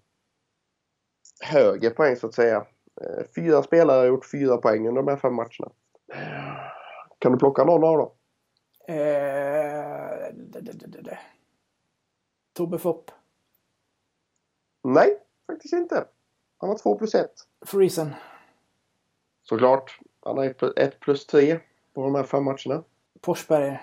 [1.40, 2.66] högre poäng så att säga.
[3.00, 5.70] Eh, fyra spelare har gjort fyra poäng under de här fem matcherna.
[7.18, 8.10] Kan du plocka någon av dem?
[8.88, 11.18] eh, d- d- d- d-
[12.52, 13.10] Tobbe Fopp.
[14.84, 16.04] Nej, faktiskt inte.
[16.58, 17.34] Han har två plus ett.
[17.66, 18.14] Friesen.
[19.42, 19.98] Såklart.
[20.26, 21.58] Han har ett plus- ett plus tre
[21.94, 22.82] på de här fem matcherna.
[23.22, 23.78] Forsberg.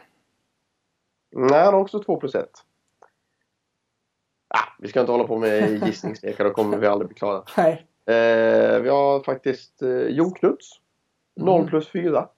[1.31, 2.51] Nej, han har också två plus ett.
[4.47, 7.43] Ah, vi ska inte hålla på med gissningslekar, då kommer vi aldrig bli klara.
[7.57, 7.87] Nej.
[8.05, 10.69] Eh, vi har faktiskt eh, Jon Knuts.
[11.35, 11.69] 0 Mm.
[11.69, 12.29] plus 4.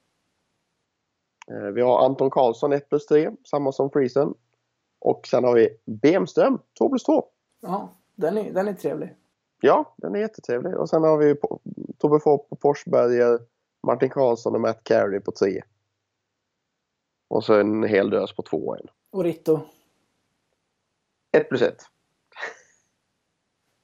[1.52, 4.34] Eh, vi har Anton Karlsson 1 plus 3, samma som Friesen.
[5.00, 7.26] Och sen har vi Bemström 2 plus 2.
[7.62, 9.16] Ja, den är, den är trevlig.
[9.62, 10.76] Ja, den är jättetrevlig.
[10.78, 11.36] Och sen har vi
[11.98, 13.40] Tobbe Fopp och Forsberger,
[13.86, 15.62] Martin Karlsson och Matt Carey på 3.
[17.28, 18.88] Och så en hel drös på 2 och en.
[19.12, 19.60] Och Ritto.
[21.32, 21.76] 1 plus 1.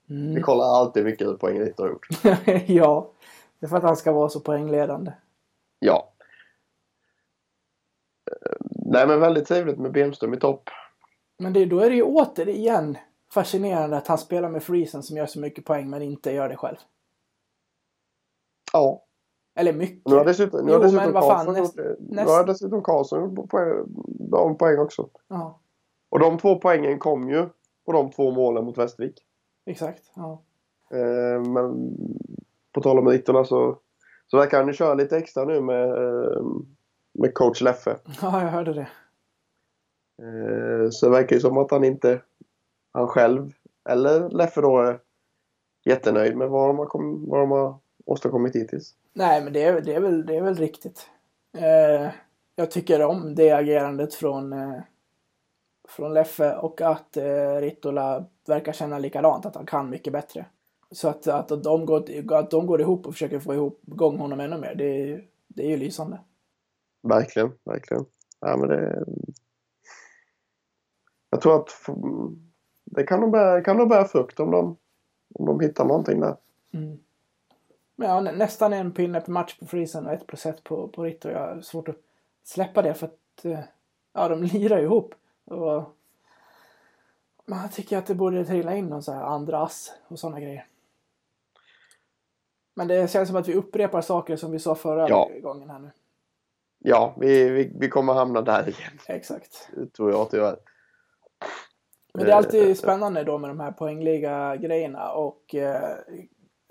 [0.08, 0.44] Vi Mm.
[0.44, 2.08] kollar alltid vilka poäng Ritter har gjort.
[2.70, 3.12] ja,
[3.60, 5.12] det är för att han ska vara så poängledande.
[5.80, 6.14] Ja.
[8.70, 10.70] Nej men väldigt trevligt med Bemström i topp.
[11.38, 12.98] Men det, då är det ju återigen
[13.34, 16.58] fascinerande att han spelar med Friesen som gör så mycket poäng men inte gör det
[16.58, 16.78] själv.
[18.74, 19.06] Ja.
[19.56, 20.02] Eller mycket.
[20.06, 22.82] Nu har dessutom, nu Jo, har dessutom fan, Karlsson näst- gjort, nu näst- har dessutom
[22.84, 23.84] Karlsson gjort poäng,
[24.32, 25.10] de poäng också.
[25.28, 25.60] Ja,
[26.10, 27.46] Och de två poängen kom ju
[27.86, 29.20] på de två målen mot Västervik.
[29.66, 30.12] exakt.
[30.16, 30.42] Ja.
[30.92, 31.96] Eh, men
[32.74, 33.78] på tal om meriterna så,
[34.28, 36.44] så verkar han ju köra lite extra nu med, eh,
[37.14, 37.98] med coach Leffe.
[38.22, 38.88] ja, jag hörde det.
[40.22, 42.22] Eh, så det verkar ju som att han inte,
[42.92, 43.52] han själv
[43.90, 45.00] eller Leffe då är
[45.86, 46.90] jättenöjd med vad de har,
[47.30, 48.96] vad de har åstadkommit hittills.
[49.14, 51.10] Nej, men det är, det är, väl, det är väl riktigt.
[51.58, 52.10] Eh,
[52.56, 54.82] jag tycker om det agerandet från, eh,
[55.88, 60.46] från Leffe och att eh, Rittola verkar känna likadant, att han kan mycket bättre.
[60.92, 64.40] Så att, att, de går, att de går ihop och försöker få ihop igång honom
[64.40, 66.20] ännu mer, det är, det är ju lysande.
[67.02, 68.06] Verkligen, verkligen.
[68.40, 69.06] Ja, men det...
[71.30, 71.70] Jag tror att
[72.86, 74.78] det kan nog bära, kan nog bära frukt om de,
[75.34, 76.36] om de hittar någonting där.
[76.74, 77.00] Mm.
[78.02, 80.88] Men ja, nä- nästan en pinne per match på Friesen och ett plus ett på,
[80.88, 81.30] på Ritto.
[81.30, 81.96] Jag har svårt att
[82.44, 83.60] släppa det för att eh,
[84.14, 85.16] ja, de lirar ju ihop.
[85.46, 85.84] Och
[87.46, 90.66] man tycker att det borde trilla in någon så här andra ass och sådana grejer.
[92.74, 95.30] Men det känns som att vi upprepar saker som vi sa förra Ja.
[95.42, 95.92] gången här nu.
[96.80, 99.70] Ja, vi, vi, vi kommer hamna där igen, Exakt.
[99.96, 100.58] tror jag tyvärr.
[102.14, 105.98] Men det är Eh, alltid spännande då med de här poängliga grejerna och eh,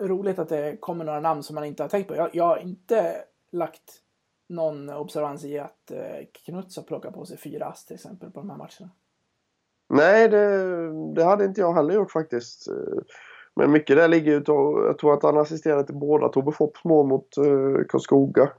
[0.01, 2.17] roligt att det kommer några namn som man inte har tänkt på.
[2.17, 3.17] Jag, jag har inte
[3.53, 4.03] lagt
[4.49, 8.41] någon observans i att eh, Knuts har plockat på sig fyra ass till exempel på
[8.41, 8.91] de här matcherna.
[9.89, 12.69] Nej, det, det hade inte jag heller gjort faktiskt.
[13.55, 14.43] Men mycket där ligger ju
[14.87, 18.53] Jag tror att han assisterade till båda Tobbe Fopps mål mot uh, Karlskoga.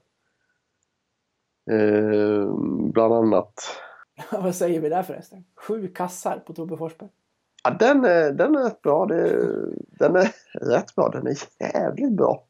[1.72, 2.56] Uh,
[2.94, 3.54] bland annat.
[4.32, 5.44] Vad säger vi där förresten?
[5.56, 7.10] Sju kassar på Tobbe Forsberg.
[7.64, 9.06] Ja, den är, den är rätt bra.
[9.06, 11.10] Det, den är rätt bra.
[11.10, 12.44] Den är jävligt bra.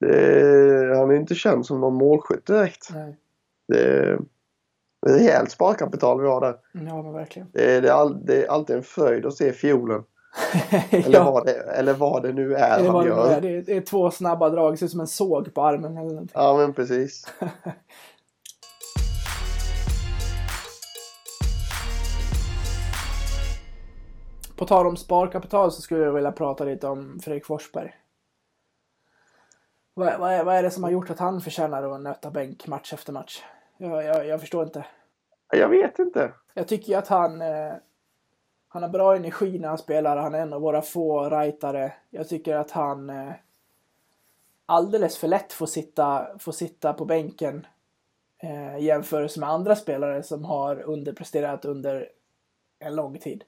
[0.00, 2.88] Det, han är inte känd som någon målskytt direkt.
[2.94, 3.16] Nej.
[3.68, 4.18] Det,
[5.06, 6.56] det är rejält sparkapital vi har där.
[6.72, 7.48] Ja, men verkligen.
[7.52, 10.02] Det är, det, är all, det är alltid en fröjd att se fiolen.
[10.90, 11.30] Eller, ja.
[11.30, 13.40] vad, det, eller vad det nu är Eller han gör.
[13.40, 15.96] Det är, det är två snabba drag, det ser ut som en såg på armen
[15.96, 16.34] eller någonting.
[16.34, 17.26] Ja, men precis.
[24.60, 27.96] På tal om sparkapital så skulle jag vilja prata lite om Fredrik Forsberg.
[29.94, 32.66] Vad, vad, är, vad är det som har gjort att han förtjänar att nöta bänk
[32.66, 33.42] match efter match?
[33.76, 34.86] Jag, jag, jag förstår inte.
[35.52, 36.32] Jag vet inte.
[36.54, 37.72] Jag tycker ju att han, eh,
[38.68, 40.16] han har bra energi när han spelar.
[40.16, 41.92] Han är en av våra få rightare.
[42.10, 43.32] Jag tycker att han eh,
[44.66, 47.66] alldeles för lätt får sitta, får sitta på bänken
[48.38, 52.08] eh, i jämförelse med andra spelare som har underpresterat under
[52.78, 53.44] en lång tid.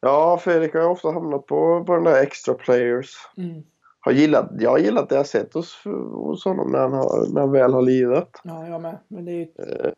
[0.00, 3.14] Ja, Fredrik har ofta hamnat på, på den där extra players.
[3.36, 3.62] Mm.
[4.00, 7.40] Har gillat, jag har gillat det jag sett hos, hos honom när han, har, när
[7.40, 8.40] han väl har lirat.
[8.44, 8.98] Ja, jag med.
[9.08, 9.90] Men det är ju Eh,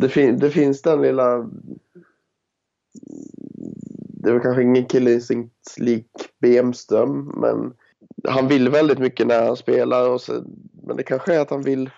[0.00, 1.50] Det, fin, det finns den lilla...
[4.22, 7.74] Det väl kanske ingen killinstinkt lik Bemström, men
[8.28, 10.10] han vill väldigt mycket när han spelar.
[10.10, 10.32] Och så,
[10.82, 11.90] men det kanske är att han vill,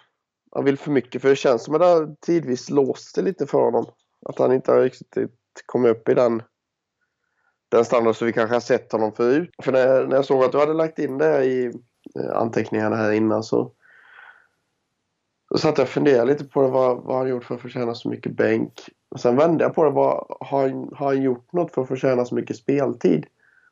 [0.53, 3.59] han vill för mycket, för det känns som att det tidvis låst sig lite för
[3.59, 3.87] honom.
[4.27, 5.31] Att han inte har riktigt
[5.67, 6.43] kommit upp i den,
[7.71, 9.51] den standard som vi kanske har sett honom förut.
[9.63, 11.67] För när, när jag såg att du hade lagt in det i
[12.19, 13.73] eh, anteckningarna här innan så
[15.51, 17.61] då satt jag och funderade lite på det, vad, vad har han gjort för att
[17.61, 18.73] förtjäna så mycket bänk?
[19.09, 22.25] Och sen vände jag på det, vad, har, har han gjort något för att förtjäna
[22.25, 23.27] så mycket speltid?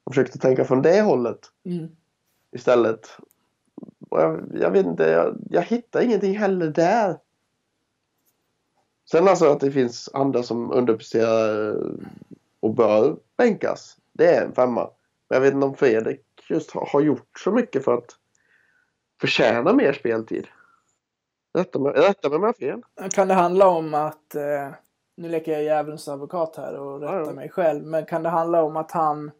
[0.04, 1.88] Och försökte tänka från det hållet mm.
[2.52, 3.00] istället.
[4.10, 7.18] Jag, jag vet inte, jag, jag hittar ingenting heller där.
[9.10, 11.76] Sen alltså att det finns andra som underpresterar
[12.60, 13.96] och bör bänkas.
[14.12, 14.90] Det är en femma.
[15.28, 18.16] Men jag vet inte om Fredrik just har, gjort så mycket för att
[19.20, 20.46] förtjäna mer speltid.
[21.54, 22.82] Rätta mig, om jag har fel.
[23.10, 24.70] Kan det handla om att, eh,
[25.16, 27.32] nu leker jag djävulens advokat här och rättar ja.
[27.32, 29.30] mig själv, men kan det handla om att han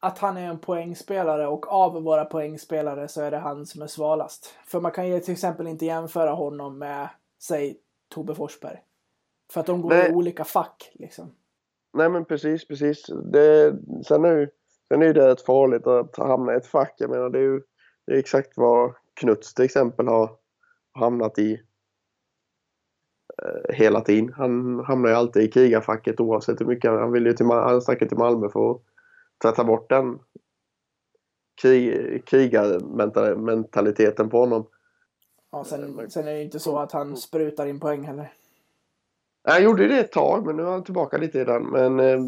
[0.00, 3.86] att han är en poängspelare och av våra poängspelare så är det han som är
[3.86, 4.54] svalast.
[4.66, 7.08] För man kan ju till exempel inte jämföra honom med,
[7.42, 7.76] säg,
[8.08, 8.78] Tobbe Forsberg.
[9.52, 10.10] För att de går Nej.
[10.10, 11.34] i olika fack liksom.
[11.92, 13.06] Nej men precis, precis.
[13.32, 13.76] Det,
[14.06, 14.50] sen, är
[14.88, 16.94] sen är ju det rätt farligt att hamna i ett fack.
[16.98, 17.62] Jag menar det är ju
[18.06, 20.30] det är exakt vad Knuts till exempel har
[20.92, 21.62] hamnat i
[23.42, 24.32] eh, hela tiden.
[24.32, 27.98] Han hamnar ju alltid i krigarfacket oavsett hur mycket han vill ju till, han stack
[27.98, 28.82] till Malmö för att
[29.42, 30.18] tvätta bort den
[31.62, 34.66] krig, krigarmentaliteten på honom.
[35.50, 38.32] Ja, sen, sen är det ju inte så att han sprutar in poäng heller.
[39.44, 41.62] Han gjorde det ett tag men nu är han tillbaka lite i den.
[41.62, 42.20] Men, eh,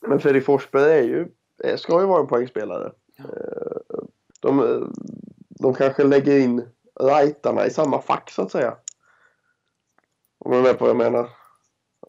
[0.00, 1.28] men Fredrik Forsberg är ju,
[1.64, 2.92] är- ska ju vara en poängspelare.
[3.18, 3.98] Eh,
[4.40, 4.88] De, eh,
[5.48, 6.68] de kanske lägger in
[7.00, 8.76] rightarna i samma fack så att säga.
[10.38, 11.30] Om du är med på vad jag menar.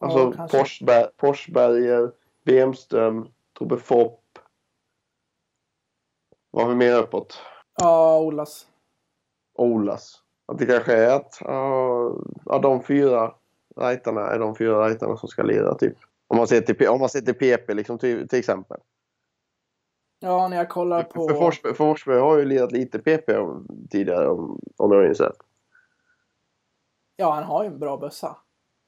[0.00, 0.58] Alltså kanske.
[0.58, 2.12] Forsberg, Forsberger,
[2.44, 4.38] Bemström, Tobbe Fopp.
[6.50, 7.40] Vad har vi mer uppåt?
[7.80, 8.66] Ja, Olas.
[9.54, 10.22] Olas.
[10.46, 12.12] Att det kanske är att ja,
[12.44, 13.34] ja, de fyra
[13.78, 15.96] rightarna är de fyra rightarna som ska lira typ.
[16.26, 18.80] Om man ser till, om man ser till PP liksom till, till exempel.
[20.20, 21.28] Ja, när jag kollar på...
[21.28, 23.30] För Forsberg, Forsberg har ju lirat lite PP
[23.90, 25.36] tidigare om, om jag minns rätt.
[27.16, 28.36] Ja, han har ju en bra bössa.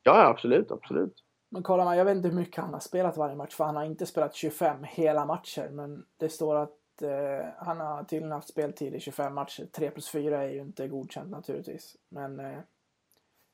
[0.03, 1.15] Ja, ja, absolut, absolut.
[1.51, 3.77] Men kollar man, jag vet inte hur mycket han har spelat varje match, för han
[3.77, 5.69] har inte spelat 25 hela matcher.
[5.71, 9.67] Men det står att eh, han har tydligen haft speltid i 25 matcher.
[9.73, 11.97] 3 plus 4 är ju inte godkänt naturligtvis.
[12.09, 12.59] Men eh,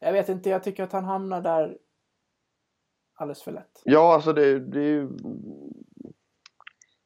[0.01, 1.79] jag vet inte, jag tycker att han hamnar där
[3.15, 3.83] alldeles för lätt.
[3.85, 5.09] Ja, alltså det, det är ju...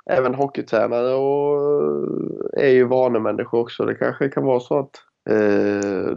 [0.07, 1.61] Även hockeytränare och
[2.53, 3.85] är ju vanemänniskor också.
[3.85, 4.97] Det kanske kan vara så att
[5.31, 6.17] eh,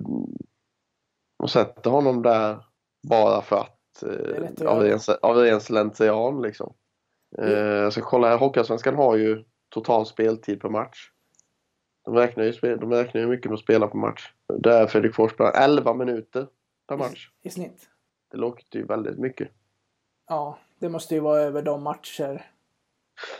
[1.39, 2.65] de sätter honom där
[3.09, 6.73] bara för att eh, av, ren, av ren slentrian liksom.
[7.37, 11.09] Eh, så kolla här, Hockeyallsvenskan har ju total speltid per match.
[12.05, 14.33] De räknar ju, de räknar ju mycket med att spela på match.
[14.59, 16.47] Där är Fredrik Forsberg 11 minuter
[16.87, 17.29] per match.
[17.41, 17.89] I snitt.
[18.31, 19.51] Det låter ju väldigt mycket.
[20.27, 22.51] Ja, det måste ju vara över de matcher.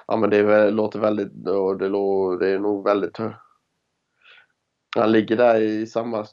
[0.07, 3.17] Ja men det är, låter väldigt, och det, lå- det är nog väldigt
[4.95, 6.25] Han ligger där i samma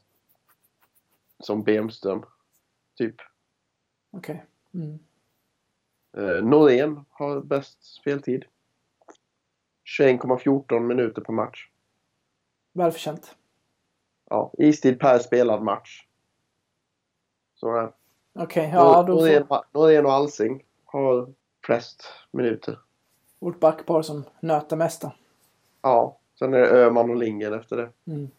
[1.39, 2.25] som Bemström.
[2.97, 3.17] Typ.
[4.11, 4.45] Okej.
[4.75, 4.99] Mm.
[6.17, 8.45] Eh, Norén har bäst speltid.
[10.01, 11.69] 21,14 minuter per match.
[12.73, 13.37] Välförtjänt.
[14.31, 16.07] Ja, istid per spelad match.
[17.61, 17.93] Så.
[18.39, 21.29] Okej, ja då Norén, får Norén och Alsing har
[21.67, 22.79] flest minuter.
[23.39, 25.13] vårt backpar som nöter mest då.
[25.83, 27.91] Ja, sen är det Öhman och Lindgren efter det.
[28.07, 28.31] Mm.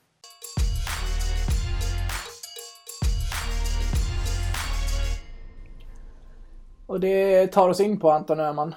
[6.85, 8.75] Och det tar oss in på Anton Öhman.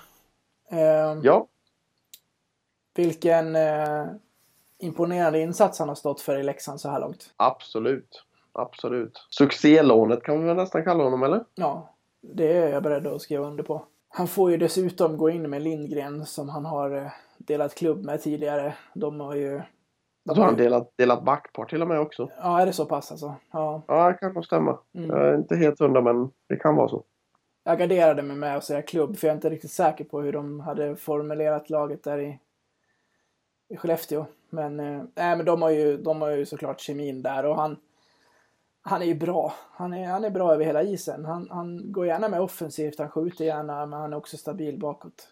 [0.70, 1.46] Eh, Ja,
[2.94, 4.04] Vilken eh,
[4.78, 7.34] imponerande insats han har stått för i Leksand så här långt.
[7.36, 8.24] absolut.
[8.54, 9.26] Absolut.
[9.30, 11.44] Succélånet kan vi nästan kalla honom, eller?
[11.54, 13.84] Ja, det är jag beredd att skriva under på.
[14.08, 18.22] Han får ju dessutom gå in med Lindgren som han har eh, delat klubb med
[18.22, 18.74] tidigare.
[18.94, 19.62] De har ju...
[20.24, 22.30] Jag tror han delat, delat backpar till och med också.
[22.36, 23.34] Ja, är det så pass alltså?
[23.50, 23.82] Ja.
[23.86, 24.78] Ja, det kan nog stämma.
[24.94, 25.10] Mm.
[25.10, 27.04] Jag är inte helt hundra, men det kan vara så.
[27.64, 30.32] Jag garderade mig med att säga klubb för jag är inte riktigt säker på hur
[30.32, 32.38] de hade formulerat laget där i,
[33.68, 34.26] i Skellefteå.
[34.50, 37.76] Men, eh, nej, men de, har ju, de har ju såklart kemin där och han,
[38.86, 39.54] han är ju bra.
[39.72, 41.24] Han är, han är bra över hela isen.
[41.24, 45.28] Han, han går gärna med offensivt, han skjuter gärna men han är också stabil bakåt.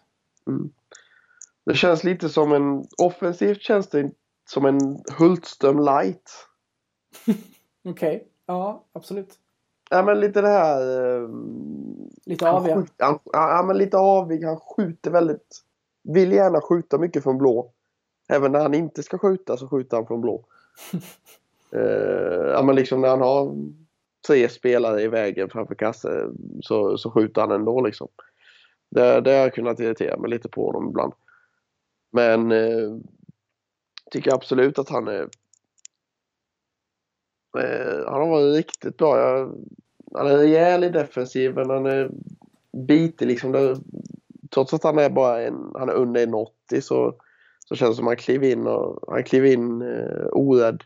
[1.65, 2.85] Det känns lite som en...
[2.97, 4.11] Offensivt känns det
[4.49, 4.79] som en
[5.17, 6.31] Hultström light.
[7.85, 9.39] Okej, ja absolut.
[9.89, 10.81] Ja, men lite det här...
[11.21, 11.29] eh,
[12.25, 14.43] Lite skjut- han, ja, men lite avig.
[14.45, 15.63] Han skjuter väldigt...
[16.03, 17.71] Vill gärna skjuta mycket från blå.
[18.27, 20.45] Även när han inte ska skjuta så skjuter han från blå.
[21.75, 23.55] Eh, ja, men liksom när han har
[24.27, 26.29] tre spelare i vägen framför kasse
[26.61, 28.07] så, så skjuter han ändå liksom.
[28.91, 31.13] Det, det har jag kunnat irritera mig lite på honom ibland.
[32.11, 32.97] Men eh,
[34.11, 35.29] tycker absolut att han är
[37.57, 39.17] eh, han har varit riktigt bra.
[39.17, 39.55] Jag,
[40.13, 41.69] han är rejäl i defensiven.
[41.69, 42.11] Han är
[42.87, 43.51] bitig liksom.
[43.51, 43.77] Där,
[44.49, 47.15] trots att han är bara en, han är under 1,80 så,
[47.65, 50.83] så känns det som att han kliver in och han kliver in eh, orädd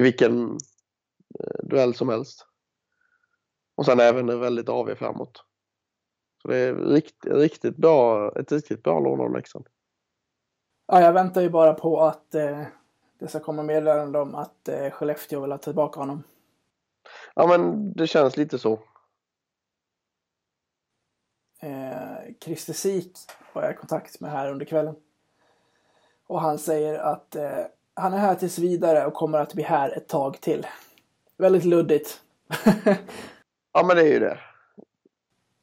[0.00, 0.50] vilken
[1.40, 2.46] eh, duell som helst.
[3.74, 5.44] Och sen även är väldigt avig framåt.
[6.42, 9.66] Så det är rikt, riktigt bra, ett riktigt bra lån av Leksand.
[10.86, 12.62] Ja, jag väntar ju bara på att eh,
[13.18, 16.22] det ska komma meddelande om att eh, Skellefteå vill ha tillbaka honom.
[17.34, 18.72] Ja men det känns lite så.
[21.60, 23.18] Eh, Christer Sik
[23.52, 24.96] har jag kontakt med här under kvällen.
[26.26, 29.96] Och han säger att eh, han är här tills vidare och kommer att bli här
[29.96, 30.66] ett tag till.
[31.36, 32.20] Väldigt luddigt.
[33.76, 34.38] Ja men det är ju det.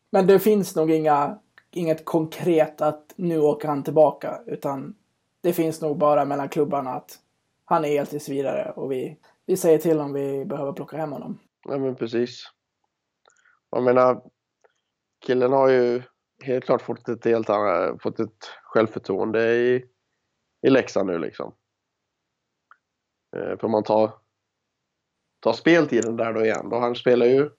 [0.10, 1.40] Men det finns nog inga,
[1.72, 4.42] inget konkret att nu åker han tillbaka.
[4.46, 4.96] Utan
[5.42, 7.20] det finns nog bara mellan klubbarna att
[7.66, 11.12] han är helt tills vidare och vi, vi säger till om vi behöver plocka hem
[11.12, 11.40] honom.
[11.64, 12.44] Ja men precis.
[13.70, 14.22] Jag menar,
[15.26, 16.02] killen har ju
[16.44, 19.86] helt klart fått ett helt annat, fått ett självförtroende i,
[20.62, 21.54] i Leksand nu liksom.
[23.36, 24.12] Eh, för man tar,
[25.40, 26.70] tar speltiden där då igen.
[26.70, 27.50] Då han spelar ju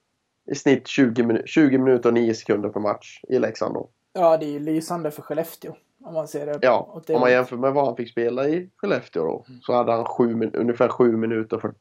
[0.50, 3.88] i snitt 20, minu- 20 minuter och 9 sekunder per match i Leksand då.
[4.12, 5.74] Ja, det är ju lysande för Skellefteå.
[6.04, 8.70] Om man ser det Ja, det om man jämför med vad han fick spela i
[8.76, 11.74] Skellefteå då så hade han sju, min- ungefär 7 minuter för,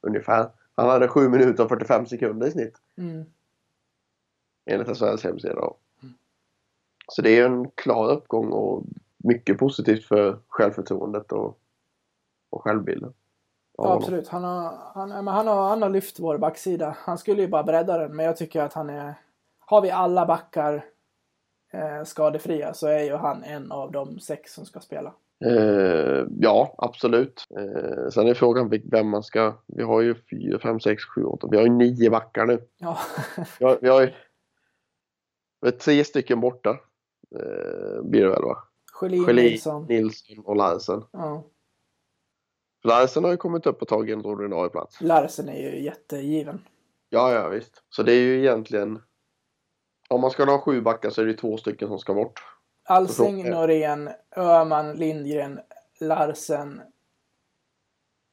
[0.00, 0.50] ungefär.
[0.74, 2.74] Han hade 7 minuter och 45 sekunder i snitt.
[2.98, 3.24] Mm.
[4.66, 5.54] enligt SHLs hemsida.
[5.54, 5.76] Då.
[7.08, 8.84] Så det är en klar uppgång och
[9.16, 11.58] mycket positivt för självförtroendet och,
[12.50, 13.14] och självbilden.
[13.82, 14.28] Ja, absolut.
[14.28, 16.96] Han har, han, men han, har, han har lyft vår backsida.
[16.98, 19.14] Han skulle ju bara bredda den, men jag tycker att han är...
[19.58, 20.84] Har vi alla backar
[21.72, 25.12] eh, skadefria så är ju han en av de sex som ska spela.
[25.44, 27.46] Eh, ja, absolut.
[27.56, 29.54] Eh, sen är frågan vem man ska...
[29.66, 31.48] Vi har ju 4, 5, 6, 7, 8.
[31.50, 32.60] Vi har ju nio backar nu.
[32.78, 32.98] Ja,
[33.58, 34.12] Vi har, vi har ju
[35.62, 36.70] vi har tre stycken borta.
[37.34, 38.58] Eh, blir det väl va?
[38.92, 39.86] Sjölin, Schelin, Nilsson.
[39.88, 41.04] Nilsson och Larsen.
[41.12, 41.44] Ja.
[42.84, 45.00] Larsen har ju kommit upp och tagit en ordinarie plats.
[45.00, 46.64] Larsen är ju jättegiven.
[47.08, 47.82] Ja, ja visst.
[47.88, 49.02] Så det är ju egentligen...
[50.08, 52.40] Om man ska ha sju backar så är det två stycken som ska bort.
[52.84, 55.60] Alsing, Norén, Öhman, Lindgren,
[56.00, 56.80] Larsen.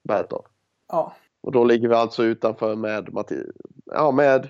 [0.04, 0.45] Bertov.
[0.88, 3.43] Ja, Och då ligger vi alltså utanför med, Matti...
[3.86, 4.50] ja, med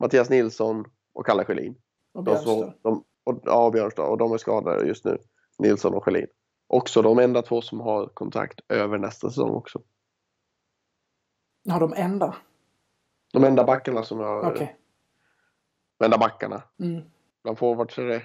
[0.00, 1.74] Mattias Nilsson och Kalle Schelin.
[2.14, 2.72] och De, Björnstad.
[2.82, 4.02] de, och, ja, Björnstad.
[4.06, 5.18] Och de är skadade just nu.
[5.58, 6.26] Nilsson och Schelin.
[6.68, 9.82] Också de enda två som har kontrakt över nästa säsong också.
[11.62, 12.36] Ja, de enda.
[13.32, 14.50] De enda backarna som har...
[14.50, 14.76] Okej.
[15.98, 16.62] De enda backarna.
[16.80, 17.02] Mm.
[17.42, 18.22] Bland forwards är det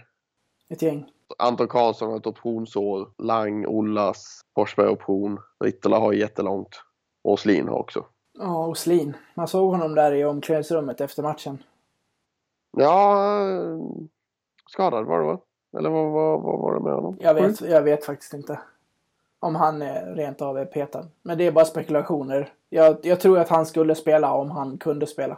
[0.70, 1.12] Ett gäng.
[1.38, 3.12] Anton Karlsson har ett optionsår.
[3.18, 5.40] Lang, Ollas, Forsberg option.
[5.60, 6.82] Rittola har jättelångt.
[7.24, 8.06] Åslin har också.
[8.34, 9.18] Ja, Oslin.
[9.36, 11.64] Man såg honom där i omklädningsrummet efter matchen.
[12.78, 13.80] Ja, eh,
[14.70, 15.40] skadad var det va?
[15.78, 17.18] Eller vad, vad, vad var det med honom?
[17.20, 18.60] Jag vet, jag vet faktiskt inte.
[19.40, 21.08] Om han är rent av är petad.
[21.22, 22.54] Men det är bara spekulationer.
[22.70, 25.38] Jag, jag tror att han skulle spela om han kunde spela.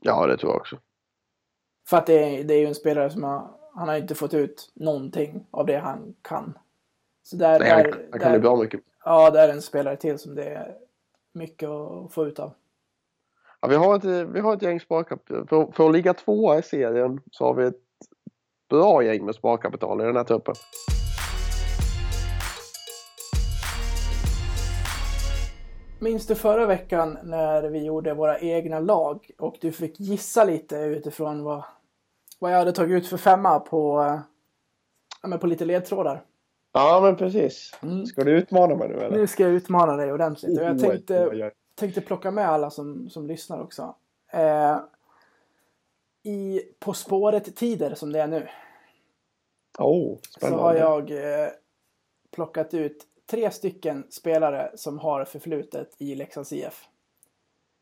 [0.00, 0.76] Ja, det tror jag också.
[1.88, 4.34] För att det är, det är ju en spelare som har, han har inte fått
[4.34, 6.58] ut någonting av det han kan.
[7.22, 8.80] Så där, Nej, han, där, han kan ju där, bra mycket.
[9.04, 10.76] Ja, det är en spelare till som det är
[11.32, 12.52] mycket att få ut av.
[13.60, 15.46] Ja, vi, har ett, vi har ett gäng sparkapital.
[15.46, 17.80] För, för att ligga tvåa i serien så har vi ett
[18.68, 20.54] bra gäng med sparkapital i den här truppen.
[26.00, 30.76] Minns du förra veckan när vi gjorde våra egna lag och du fick gissa lite
[30.76, 31.64] utifrån vad,
[32.38, 34.20] vad jag hade tagit ut för femma på, eh,
[35.22, 36.24] ja, men på lite ledtrådar?
[36.72, 37.72] Ja, men precis.
[37.82, 38.06] Mm.
[38.06, 39.16] Ska du utmana mig nu eller?
[39.16, 43.10] Nu ska jag utmana dig ordentligt och jag Oj, tänkte, tänkte plocka med alla som,
[43.10, 43.94] som lyssnar också.
[44.32, 44.76] Eh,
[46.22, 48.48] I På spåret-tider som det är nu
[49.78, 50.62] Oh, så spännande.
[50.62, 51.48] har jag eh,
[52.30, 56.84] plockat ut tre stycken spelare som har förflutet i Leksands IF.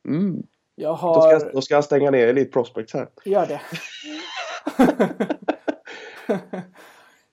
[0.09, 0.43] Mm.
[0.75, 1.39] Jag Då, har...
[1.39, 3.09] ska, då ska jag stänga ner Elite Prospects här.
[3.25, 3.61] Gör det.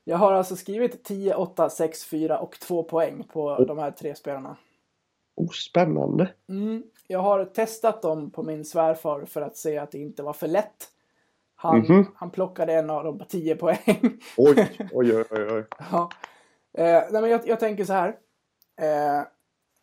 [0.04, 4.16] jag har alltså skrivit 10, 8, 6, 4 och 2 poäng på de här tre
[4.16, 4.58] spelarna.
[5.36, 6.34] Oh, spännande.
[6.50, 6.84] Mm.
[7.08, 10.48] Jag har testat dem på min svärfar för att se att det inte var för
[10.48, 10.90] lätt.
[11.64, 12.06] Han, Mhm.
[12.16, 14.20] han plockade en av dem på 10 poäng.
[14.38, 15.64] Oj, oj, oj, oj.
[15.92, 16.10] ja.
[16.78, 18.08] eh, nej, men jag, jag tänker så här.
[18.82, 19.26] Eh,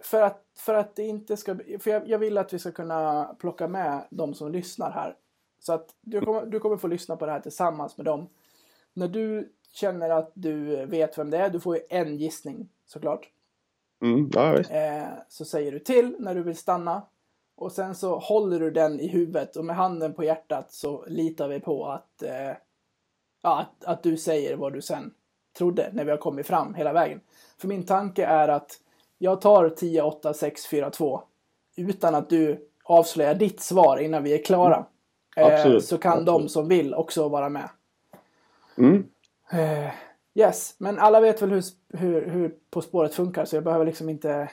[0.05, 3.25] för, att, för att det inte ska För jag, jag vill att vi ska kunna
[3.39, 5.17] plocka med de som lyssnar här.
[5.59, 8.29] Så att du kommer, du kommer få lyssna på det här tillsammans med dem.
[8.95, 13.29] När du känner att du vet vem det är, du får ju en gissning såklart.
[14.03, 14.59] Mm, ja.
[14.59, 17.03] Eh, så säger du till när du vill stanna.
[17.61, 21.49] Och sen så håller du den i huvudet och med handen på hjärtat så litar
[21.49, 22.51] vi på att, eh,
[23.43, 25.15] att, att du säger vad du sen
[25.59, 27.21] trodde när vi har kommit fram hela vägen.
[27.59, 28.81] För min tanke är att
[29.19, 31.23] jag tar 10, 8, 6, 4, 2
[31.77, 34.87] utan att du avslöjar ditt svar innan vi är klara.
[35.37, 36.51] Eh, Absolut, så kan de absolut.
[36.51, 37.69] som vill också vara med.
[38.79, 39.07] Mm.
[39.53, 39.91] Eh,
[40.35, 44.09] yes, men alla vet väl hur, hur, hur På spåret funkar så jag behöver liksom
[44.09, 44.51] inte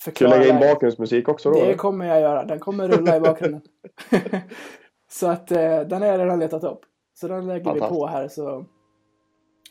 [0.00, 0.32] Ska förklara.
[0.32, 1.56] jag lägga in bakgrundsmusik också då?
[1.56, 1.74] Det eller?
[1.74, 2.44] kommer jag göra.
[2.44, 3.62] Den kommer rulla i bakgrunden.
[5.10, 6.80] så att eh, den jag redan letat upp.
[7.14, 8.64] Så den lägger vi på här så,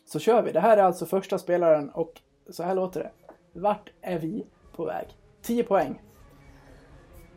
[0.05, 0.51] så kör vi.
[0.51, 2.13] Det här är alltså första spelaren och
[2.49, 3.11] så här låter det.
[3.59, 5.07] Vart är vi på väg?
[5.41, 6.01] 10 poäng.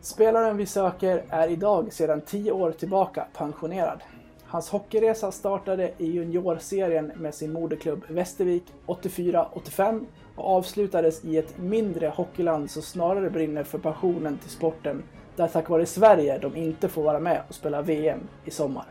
[0.01, 4.03] Spelaren vi söker är idag sedan 10 år tillbaka pensionerad.
[4.45, 10.07] Hans hockeyresa startade i juniorserien med sin moderklubb Västervik 84-85
[10.37, 15.03] och avslutades i ett mindre hockeyland som snarare brinner för passionen till sporten
[15.37, 18.85] där tack vare Sverige de inte får vara med och spela VM i sommar.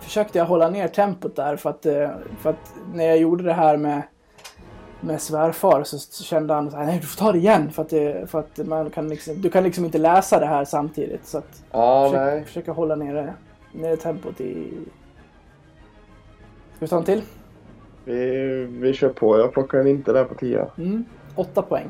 [0.00, 3.52] Försökte jag hålla ner tempot där för att, eh, för att när jag gjorde det
[3.52, 4.02] här med
[5.00, 8.38] med svärfar så kände han nej du får ta det igen för att, det, för
[8.38, 11.26] att man kan liksom, du kan liksom inte läsa det här samtidigt.
[11.26, 13.34] Så att Ja, försöka, försöka hålla nere,
[13.72, 14.72] nere tempot i...
[16.80, 17.22] Ska vi ta en till?
[18.04, 19.38] Vi, vi kör på.
[19.38, 20.66] Jag plockar den inte där på 10.
[20.78, 21.04] Mm,
[21.34, 21.88] åtta poäng.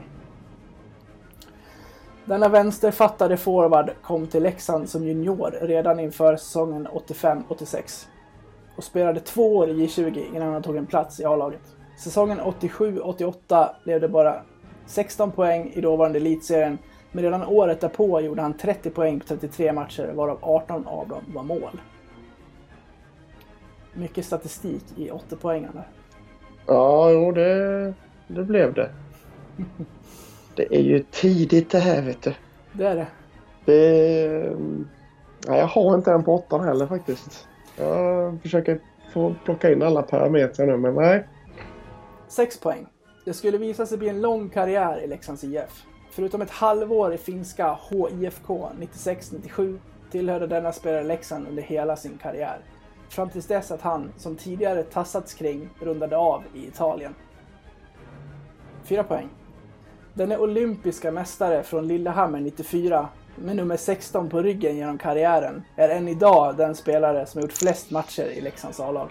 [2.25, 8.07] Denna vänsterfattade forward kom till Leksand som junior redan inför säsongen 85-86
[8.77, 11.77] och spelade två år i J20 innan han tog en plats i A-laget.
[11.99, 14.43] Säsongen 87-88 blev det bara
[14.87, 16.79] 16 poäng i dåvarande elitserien
[17.13, 21.23] men redan året därpå gjorde han 30 poäng på 33 matcher varav 18 av dem
[21.35, 21.81] var mål.
[23.95, 25.85] Mycket statistik i 8 poängarna.
[26.67, 27.95] Ja, jo, det,
[28.27, 28.91] det blev det.
[30.55, 32.35] Det är ju tidigt det här, vet du.
[32.73, 33.07] Det är det.
[33.65, 34.57] Det...
[35.49, 37.49] Nej, jag har inte en på åttan heller faktiskt.
[37.77, 38.81] Jag försöker
[39.13, 41.29] få plocka in alla parametrar nu, men nej.
[42.29, 42.87] 6 poäng.
[43.25, 45.85] Det skulle visa sig bli en lång karriär i Leksands IF.
[46.11, 49.79] Förutom ett halvår i finska HIFK 96-97
[50.11, 52.59] tillhörde denna spelare Leksand under hela sin karriär.
[53.11, 57.15] Fram tills dess att han, som tidigare tassats kring, rundade av i Italien.
[58.85, 59.29] 4 poäng.
[60.15, 65.89] Den är olympiska mästare från Lillehammer 94 med nummer 16 på ryggen genom karriären är
[65.89, 69.09] än idag den spelare som gjort flest matcher i Leksands A-lag.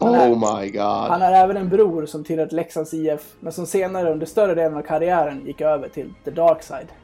[0.00, 0.80] Han är- Oh my god.
[0.82, 4.78] Han har även en bror som tillhört Leksands IF, men som senare under större delen
[4.78, 6.88] av karriären gick över till the dark side.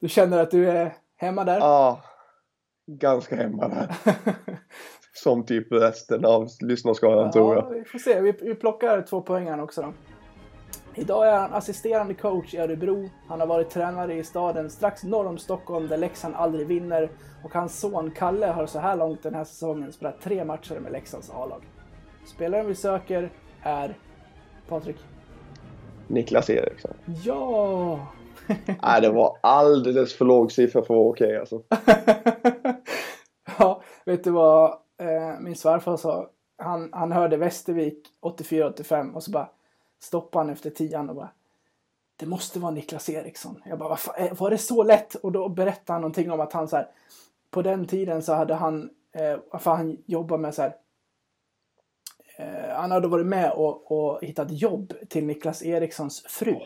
[0.00, 1.58] Du känner att du är hemma där?
[1.58, 2.00] Ja,
[2.86, 3.96] ganska hemma där.
[5.12, 7.70] Som typ resten av lyssnarskaran tror Ja, jag.
[7.78, 8.20] vi får se.
[8.20, 9.92] Vi, vi plockar två poängen också då.
[10.94, 13.10] Idag är han assisterande coach i Örebro.
[13.28, 17.10] Han har varit tränare i staden strax norr om Stockholm där Leksand aldrig vinner.
[17.44, 20.92] Och hans son Kalle har så här långt den här säsongen spelat tre matcher med
[20.92, 21.64] Leksands A-lag.
[22.26, 23.30] Spelaren vi söker
[23.62, 23.96] är
[24.68, 24.96] Patrik.
[26.08, 26.94] Niklas Eriksson.
[27.24, 27.98] Ja!
[28.82, 31.62] Nej, det var alldeles för låg siffra för att vara okej alltså.
[33.58, 36.30] ja, vet du vad eh, min svärfar sa?
[36.56, 39.50] Han, han hörde Västervik 84-85 och så bara
[40.00, 41.30] stoppade han efter tian och bara
[42.16, 43.62] Det måste vara Niklas Eriksson.
[43.64, 45.14] Jag bara, eh, var det så lätt?
[45.14, 46.88] Och då berättade han någonting om att han så här,
[47.50, 50.74] på den tiden så hade han, eh, för han jobbade med så här
[52.38, 56.56] eh, han hade varit med och, och hittat jobb till Niklas Erikssons fru.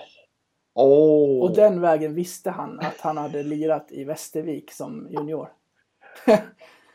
[0.74, 1.42] Åh!
[1.42, 5.48] Och den vägen visste han att han hade lirat i Västervik som junior.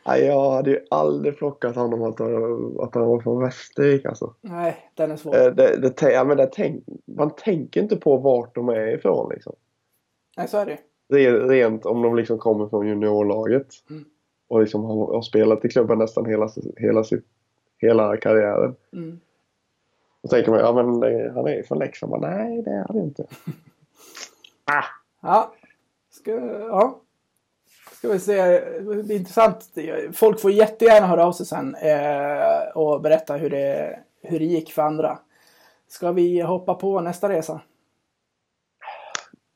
[0.06, 2.20] Nej, jag hade ju aldrig plockat honom att,
[2.80, 4.34] att han var från Västervik alltså.
[4.40, 5.36] Nej, den är svår.
[5.36, 9.30] Eh, Det, det, ja, men det tänk, man tänker inte på vart de är ifrån
[9.34, 9.54] liksom.
[10.36, 10.78] Nej, så är det.
[11.16, 13.66] Re- Rent om de liksom kommer från juniorlaget.
[13.90, 14.04] Mm.
[14.48, 17.24] Och liksom har, har spelat i klubben nästan hela, hela, sitt,
[17.78, 18.74] hela karriären.
[18.92, 19.20] Mm.
[20.22, 20.86] Då tänker man, ja men
[21.34, 22.12] han är ju från Leksand.
[22.12, 23.26] Men nej, det är han inte.
[24.72, 24.84] ah,
[25.22, 25.54] Ja.
[26.10, 27.00] Ska, ja.
[27.92, 28.42] Ska vi se.
[28.80, 29.74] Det blir intressant.
[30.12, 34.72] Folk får jättegärna höra av sig sen eh, och berätta hur det, hur det gick
[34.72, 35.18] för andra.
[35.88, 37.60] Ska vi hoppa på nästa resa?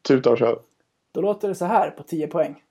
[0.02, 0.58] tuta och kör.
[1.12, 2.62] Då låter det så här på 10 poäng.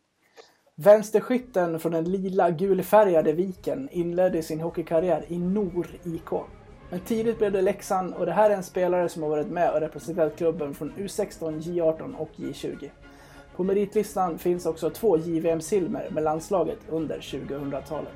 [0.75, 6.29] Vänsterskytten från den lila gulfärgade viken inledde sin hockeykarriär i Nor IK.
[6.91, 9.73] Men tidigt blev det Leksand och det här är en spelare som har varit med
[9.73, 12.89] och representerat klubben från U16, J18 och J20.
[13.55, 18.13] På meritlistan finns också två JVM-silver med landslaget under 2000-talet.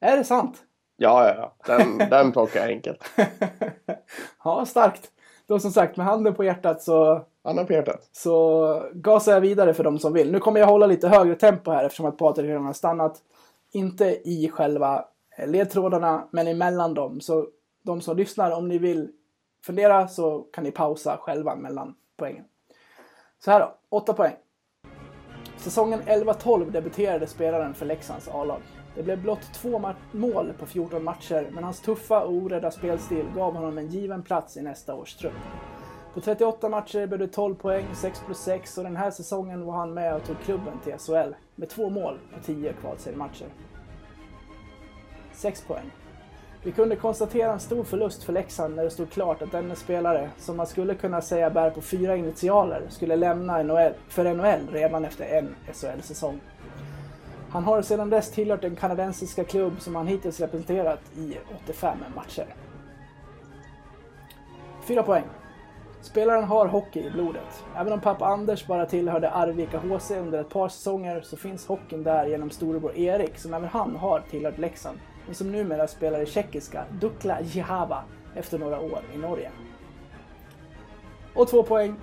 [0.00, 0.56] Är det sant?
[0.96, 1.34] Ja, ja,
[1.66, 1.76] ja.
[1.76, 3.10] Den, den plockar jag enkelt.
[4.44, 5.10] ja, starkt.
[5.48, 8.08] Då som sagt, med handen på hjärtat så Han har på hjärtat.
[8.12, 10.32] Så gasar jag vidare för de som vill.
[10.32, 13.16] Nu kommer jag hålla lite högre tempo här eftersom att Patrik redan har stannat.
[13.72, 15.04] Inte i själva
[15.46, 17.20] ledtrådarna, men emellan dem.
[17.20, 17.46] Så
[17.82, 19.10] de som lyssnar, om ni vill
[19.64, 22.44] fundera så kan ni pausa själva mellan poängen.
[23.44, 24.34] Så här då, 8 poäng.
[25.56, 28.60] Säsongen 11-12 debuterade spelaren för Leksands A-lag.
[28.94, 33.54] Det blev blott två mål på 14 matcher, men hans tuffa och orädda spelstil gav
[33.54, 35.32] honom en given plats i nästa års trupp.
[36.14, 39.74] På 38 matcher blev det 12 poäng, 6 plus 6 och den här säsongen var
[39.74, 43.46] han med och tog klubben till SHL med två mål på 10 kvalseriematcher.
[45.36, 45.90] 6 poäng.
[46.62, 50.30] Vi kunde konstatera en stor förlust för Leksand när det stod klart att denne spelare,
[50.38, 55.04] som man skulle kunna säga bär på fyra initialer, skulle lämna NHL, för NHL redan
[55.04, 56.40] efter en SHL-säsong.
[57.50, 62.46] Han har sedan dess tillhört den kanadensiska klubb som han hittills representerat i 85 matcher.
[64.88, 65.24] 4 poäng.
[66.00, 67.64] Spelaren har hockey i blodet.
[67.76, 72.02] Även om pappa Anders bara tillhörde Arvika HC under ett par säsonger så finns hockeyn
[72.02, 74.98] där genom storebror Erik som även han har tillhört Leksand
[75.34, 78.04] som numera spelar i tjeckiska Dukla Jihava
[78.34, 79.50] efter några år i Norge.
[81.34, 81.94] Och två poäng.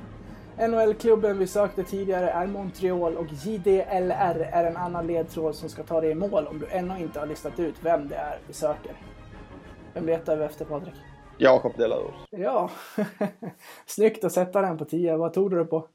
[0.57, 6.01] NHL-klubben vi sökte tidigare är Montreal och JDLR är en annan ledtråd som ska ta
[6.01, 8.91] dig i mål om du ännu inte har listat ut vem det är vi söker.
[9.93, 10.93] Vem letar vi efter Patrik?
[11.37, 12.15] Jakob Delaros.
[12.29, 12.69] Ja,
[13.85, 15.17] snyggt att sätta den på 10.
[15.17, 15.87] Vad tog du det på?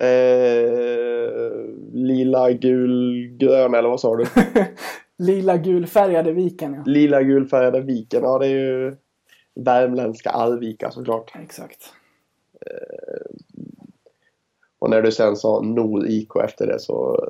[0.00, 1.30] Eh,
[1.92, 4.24] lila, gul, grön eller vad sa du?
[5.20, 6.82] Lila gulfärgade viken, ja.
[6.86, 8.22] Lila gulfärgade viken.
[8.22, 8.96] Ja, det är ju
[9.54, 11.32] värmländska Arvika såklart.
[11.42, 11.92] Exakt.
[14.78, 17.26] Och när du sen sa Nord IK efter det så,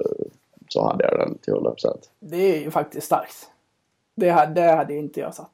[0.68, 1.74] så hade jag den till 100%.
[2.20, 3.50] Det är ju faktiskt starkt.
[4.14, 5.52] Det hade, det hade inte jag satt.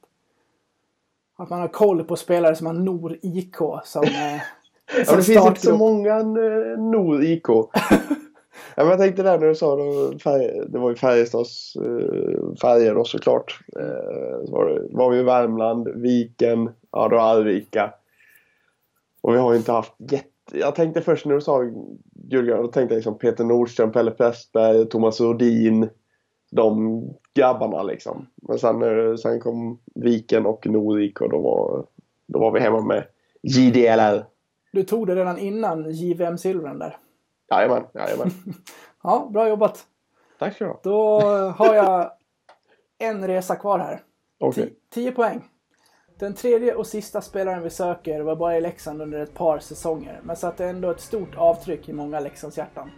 [1.37, 4.41] Att man har koll på spelare som har Nor IK som, eh,
[4.99, 7.47] Ja, som det finns inte så många eh, Nord IK.
[8.77, 12.55] ja, men jag tänkte där när du sa det, färg, det var ju Färjestads eh,
[12.61, 13.61] färger då såklart.
[13.77, 17.93] Eh, så var, det, var vi i Värmland, Viken, ja då Arvika.
[19.21, 20.29] Och vi har ju inte haft jätte...
[20.53, 21.63] Jag tänkte först när du sa
[22.31, 25.89] julgran, då tänkte jag liksom Peter Nordström, Pelle Pressberg, Thomas Rodin.
[26.51, 27.03] De
[27.35, 28.27] grabbarna liksom.
[28.37, 31.87] Men sen, eh, sen kom Viken och Norvik och då var,
[32.27, 33.05] då var vi hemma med
[33.43, 34.25] JDLR.
[34.73, 36.97] Du tog det redan innan JVM-silvren där.
[37.51, 38.31] Jajamän, jajamän.
[39.03, 39.87] Ja, bra jobbat.
[40.39, 40.81] Tack ska du ha.
[40.83, 41.21] Då
[41.51, 42.11] har jag
[42.99, 44.03] en resa kvar här.
[44.39, 44.79] Okej.
[44.91, 45.45] 10 poäng.
[46.19, 50.21] Den tredje och sista spelaren vi söker var bara i Leksand under ett par säsonger,
[50.23, 52.91] men satte ändå ett stort avtryck i många Leksandshjärtan.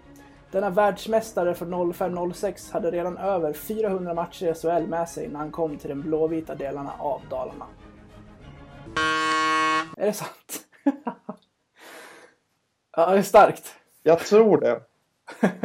[0.51, 5.51] Denna världsmästare från 05-06 hade redan över 400 matcher i SHL med sig när han
[5.51, 7.67] kom till de blåvita delarna av Dalarna.
[9.97, 10.67] Är det sant?
[12.97, 13.75] ja, det är starkt.
[14.09, 14.81] Jag tror det.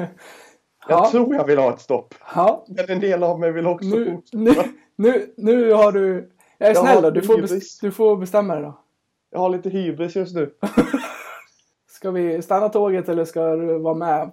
[0.88, 1.10] Jag Ja.
[1.12, 2.14] tror jag vill ha ett stopp.
[2.36, 4.52] Ja, Men en del av mig vill också nu, nu,
[4.96, 6.30] nu, nu har du...
[6.58, 8.74] Jag är Jag snäll du får, bes- du får bestämma dig då.
[9.30, 10.54] Jag har lite hybris just nu.
[11.92, 14.32] Ska vi stanna tåget eller ska du vara med?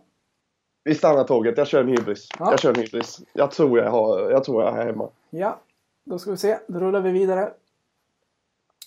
[0.85, 1.59] Vi stannar tåget.
[1.59, 2.29] Jag kör en hybris.
[2.39, 2.51] Ja.
[2.51, 3.21] Jag kör en hybris.
[3.33, 5.09] Jag tror jag, har, jag tror jag är hemma.
[5.31, 5.61] Ja,
[6.05, 6.59] då ska vi se.
[6.67, 7.53] Då rullar vi vidare.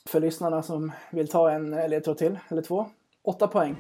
[0.10, 2.86] För lyssnarna som vill ta en ledtråd till, eller två.
[3.24, 3.76] Åtta poäng.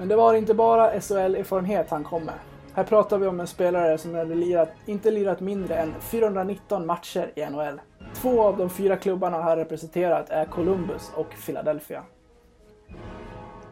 [0.00, 2.34] Men det var inte bara SHL-erfarenhet han kom med.
[2.74, 7.32] Här pratar vi om en spelare som hade lirat, inte lirat mindre än 419 matcher
[7.34, 7.80] i NHL.
[8.14, 12.02] Två av de fyra klubbarna han representerat är Columbus och Philadelphia.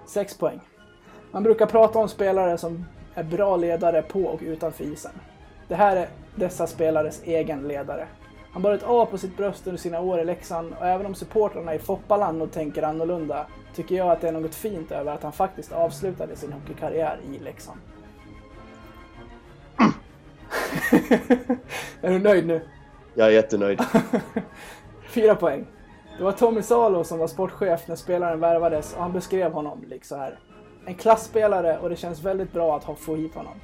[0.07, 0.61] 6 poäng.
[1.31, 5.13] Man brukar prata om spelare som är bra ledare på och utanför isen.
[5.69, 8.07] Det här är dessa spelares egen ledare.
[8.53, 11.15] Han bar ett A på sitt bröst under sina år i Leksand och även om
[11.15, 15.23] supportrarna i Foppaland nog tänker annorlunda tycker jag att det är något fint över att
[15.23, 17.81] han faktiskt avslutade sin hockeykarriär i Leksand.
[22.03, 22.61] är du nöjd nu?
[23.15, 23.81] Jag är jättenöjd.
[25.09, 25.67] Fyra poäng.
[26.19, 30.17] Det var Tommy Salo som var sportchef när spelaren värvades och han beskrev honom liksom
[30.17, 30.39] så här.
[30.87, 33.55] En klassspelare och det känns väldigt bra att ha- få hit honom.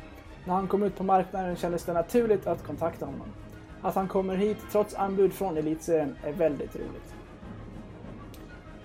[0.44, 3.26] När han kom ut på marknaden kändes det naturligt att kontakta honom.
[3.82, 7.14] Att han kommer hit trots anbud från elitserien är väldigt roligt.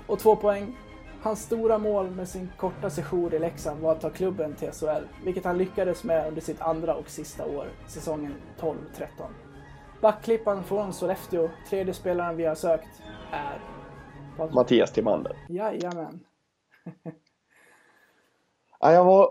[0.08, 0.78] Och två poäng.
[1.22, 5.04] Hans stora mål med sin korta sejour i Leksand var att ta klubben till SHL,
[5.26, 8.76] vilket han lyckades med under sitt andra och sista år, säsongen 12-13.
[10.02, 13.02] Backklippan från Sollefteå, tredje spelaren vi har sökt,
[13.32, 13.62] är...
[14.54, 15.36] Mattias Timander.
[15.50, 16.20] Jajamän.
[18.82, 19.30] Ja, jag var...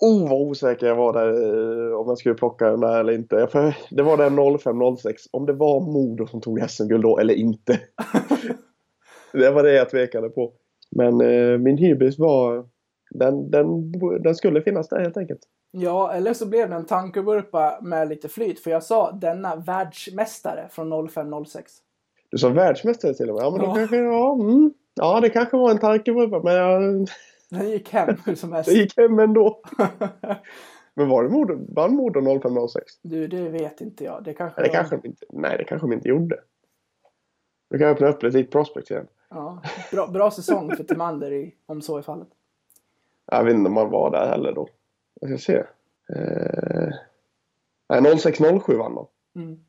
[0.00, 3.46] Oh, vad osäker jag var där eh, om jag skulle plocka den där eller inte.
[3.46, 5.14] För det var den 05-06.
[5.30, 7.80] Om det var Modo som tog SM-guld då eller inte.
[9.32, 10.52] det var det jag tvekade på.
[10.96, 12.68] Men eh, min hybris var...
[13.10, 15.40] Den, den, den skulle finnas där helt enkelt.
[15.70, 20.68] Ja, eller så blev det en tankevurpa med lite flyt, för jag sa denna världsmästare
[20.70, 21.60] från 05-06.
[22.30, 23.44] Du sa världsmästare till och med.
[23.44, 23.66] Ja, men Ja.
[23.68, 23.96] då kanske...
[23.96, 26.40] Ja, mm, ja, det kanske var en tankevurpa.
[26.44, 27.08] Men jag,
[27.50, 28.70] Den gick hem hur som helst.
[28.70, 29.60] det gick hem ändå.
[30.94, 31.58] Men var det Modo?
[31.74, 32.68] Vann Modo 05-06?
[33.02, 34.24] Du, det vet inte jag.
[34.24, 36.36] Det kanske, Nej, det var- kanske de inte, nej, det kanske de inte gjorde.
[37.70, 39.06] Du kan öppna upp ett litet prospect igen.
[39.30, 42.28] Ja, bra, bra säsong för Timander i, om så är fallet.
[43.26, 44.68] Jag vet inte om man var där heller då.
[45.20, 45.64] Jag ska se.
[46.18, 46.88] Eh...
[47.88, 49.06] Nej, 0607 vann de.
[49.36, 49.64] Mm.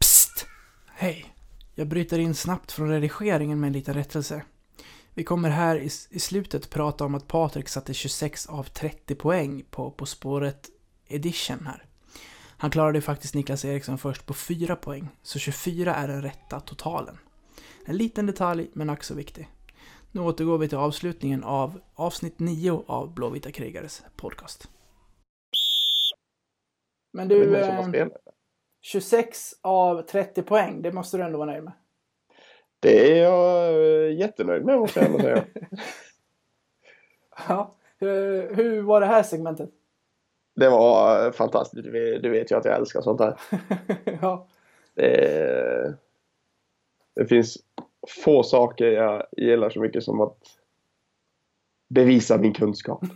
[0.00, 0.46] Psst!
[0.86, 1.34] Hej!
[1.74, 4.42] Jag bryter in snabbt från redigeringen med en liten rättelse.
[5.14, 9.64] Vi kommer här i, i slutet prata om att Patrik satte 26 av 30 poäng
[9.70, 10.68] på På spåret
[11.08, 11.84] edition här.
[12.60, 17.18] Han klarade faktiskt Niklas Eriksson först på 4 poäng, så 24 är den rätta totalen.
[17.84, 19.48] En liten detalj, men ack så viktig.
[20.12, 24.68] Nu återgår vi till avslutningen av avsnitt 9 av Blåvita krigares podcast.
[27.12, 28.12] Men du, eh, spelat.
[28.80, 31.72] 26 av 30 poäng, det måste du ändå vara nöjd med.
[32.80, 35.44] Det är jag eh, jättenöjd med måste jag säga.
[37.48, 37.74] Ja.
[37.98, 39.70] Hur, hur var det här segmentet?
[40.56, 41.84] Det var eh, fantastiskt.
[41.84, 43.40] Du vet, du vet ju att jag älskar sånt här.
[44.22, 44.48] ja.
[44.94, 45.94] Det,
[47.14, 47.58] det finns
[48.24, 50.38] få saker jag gillar så mycket som att
[51.88, 53.04] bevisa min kunskap.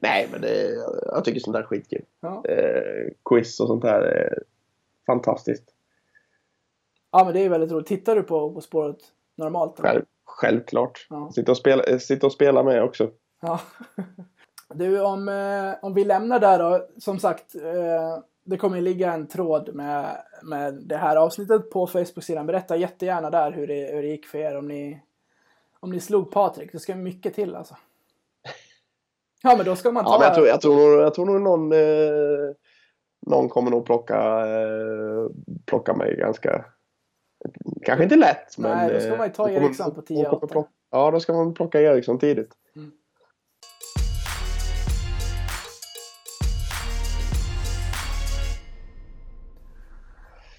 [0.00, 0.74] Nej, men det,
[1.06, 2.04] jag tycker sånt där är skitkul.
[2.20, 2.44] Ja.
[2.48, 4.42] Eh, quiz och sånt där är
[5.06, 5.64] fantastiskt.
[7.10, 7.86] ja, men det är väldigt roligt.
[7.86, 8.98] Tittar du på På spåret
[9.36, 9.78] normalt?
[9.78, 9.88] eller?
[9.88, 11.06] Själv, självklart.
[11.10, 11.30] Ja.
[11.34, 13.10] Sitta, och spela, eh, sitta och spela med också.
[13.40, 13.60] Ja.
[14.74, 16.86] Du, om, eh, om vi lämnar där då.
[16.98, 18.18] Som sagt, eh,
[18.50, 22.46] det kommer ligga en tråd med, med det här avsnittet på Facebook-sidan.
[22.46, 25.02] Berätta jättegärna där hur det, hur det gick för er om ni,
[25.80, 26.72] om ni slog Patrik.
[26.72, 27.76] Det ska mycket till alltså.
[29.42, 30.10] Ja, men då ska man ta...
[30.10, 32.54] Ja, men jag, tror, jag, tror nog, jag tror nog någon, eh,
[33.26, 35.26] någon kommer nog plocka, eh,
[35.66, 36.64] plocka mig ganska...
[37.82, 38.76] Kanske inte lätt, men...
[38.76, 40.46] Nej, då ska eh, man ju ta kommer- Eriksson på då kommer 10-8.
[40.48, 42.50] plocka- Ja, då ska man plocka Eriksson tidigt.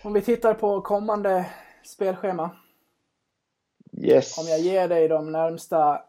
[0.04, 1.50] Om vi tittar på kommande
[1.84, 2.52] spelschema.
[3.92, 4.38] Yes.
[4.38, 6.04] Om jag ger dig de närmsta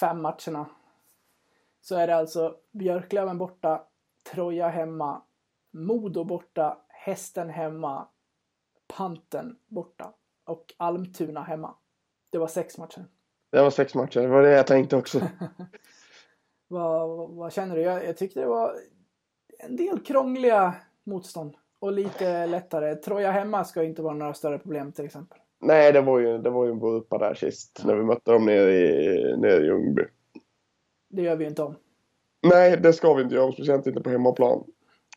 [0.00, 0.66] fem matcherna.
[1.80, 3.82] Så är det alltså Björklöven borta,
[4.32, 5.22] Troja hemma,
[5.70, 8.08] Modo borta, Hästen hemma,
[8.86, 10.12] Panten borta
[10.44, 11.74] och Almtuna hemma.
[12.30, 13.04] Det var sex matcher.
[13.50, 15.20] Det var sex matcher, det var det jag tänkte också.
[16.68, 17.82] Vad, vad känner du?
[17.82, 18.74] Jag, jag tyckte det var
[19.58, 20.74] en del krångliga
[21.04, 22.94] motstånd och lite lättare.
[22.94, 25.38] Troja hemma ska inte vara några större problem till exempel.
[25.60, 28.46] Nej, det var ju, det var ju en vurpa där sist när vi mötte dem
[28.46, 30.02] nere i, nere i Ljungby.
[31.08, 31.74] Det gör vi ju inte om.
[32.42, 33.52] Nej, det ska vi inte göra.
[33.52, 34.64] Speciellt inte på hemmaplan.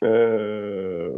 [0.06, 1.16] Eh,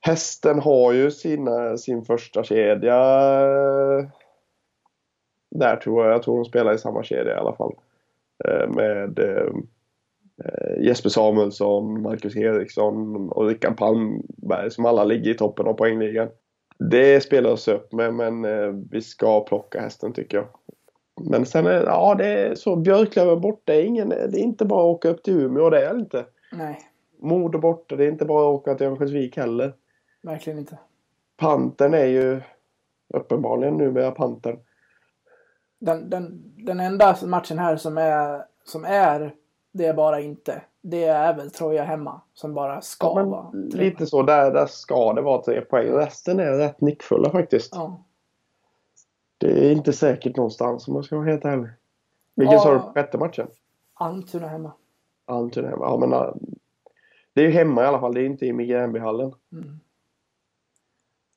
[0.00, 2.96] hästen har ju sina, sin första kedja
[5.50, 6.14] där tror jag.
[6.14, 7.74] Jag tror de spelar i samma kedja i alla fall.
[8.44, 9.52] Eh, med eh,
[10.80, 16.28] Jesper Samuelsson, Marcus Eriksson och Rickard Palmberg som alla ligger i toppen av poängligan.
[16.78, 20.46] Det spelar oss upp med men eh, vi ska plocka hästen tycker jag.
[21.30, 23.74] Men sen är ja, det är så Björklöven borta.
[23.74, 25.70] är ingen, det är inte bara att åka upp till Umeå.
[25.70, 26.24] Det är inte.
[26.52, 26.78] Nej,
[27.18, 27.96] Modo borta.
[27.96, 29.72] Det är inte bara att åka till Örnsköldsvik heller.
[30.22, 30.78] verkligen inte.
[31.36, 32.40] Pantern är ju
[33.14, 34.58] uppenbarligen numera Pantern.
[35.78, 39.34] Den, den, den enda matchen här som är, som är
[39.72, 40.62] det är bara inte.
[40.82, 43.50] Det är väl Troja hemma som bara ska Ja, vara.
[43.52, 44.22] lite så.
[44.22, 45.86] Där, där ska det vara tre poäng.
[45.92, 47.74] Resten är rätt nickfulla faktiskt.
[47.74, 48.04] Ja.
[49.38, 51.68] Det är inte säkert någonstans om man ska vara helt ärlig.
[52.34, 52.92] Vilken sa du Ja.
[52.94, 53.46] sjätte matchen?
[53.94, 54.72] Almtuna hemma.
[55.26, 55.84] Almtuna hemma.
[55.84, 56.34] Ja, men, äh,
[57.32, 58.14] det är ju hemma i alla fall.
[58.14, 59.32] Det är inte i Gränbyhallen.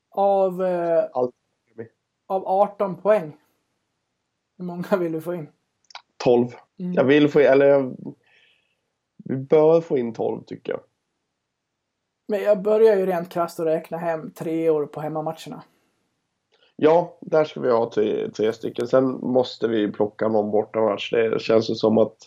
[0.09, 1.03] Av, eh,
[2.27, 3.37] av 18 poäng.
[4.57, 5.47] Hur många vill du få in?
[6.17, 6.47] 12.
[6.79, 6.93] Mm.
[6.93, 7.95] Jag vill få in, eller jag,
[9.23, 10.81] vi bör få in 12 tycker jag.
[12.27, 15.63] Men jag börjar ju rent krasst att räkna hem tre år på hemmamatcherna.
[16.75, 18.87] Ja, där ska vi ha tre, tre stycken.
[18.87, 21.11] Sen måste vi plocka någon bortamatch.
[21.11, 22.17] Det känns ju som att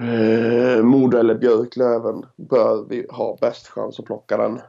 [0.00, 4.60] eh, Modo eller Björklöven bör vi ha bäst chans att plocka den.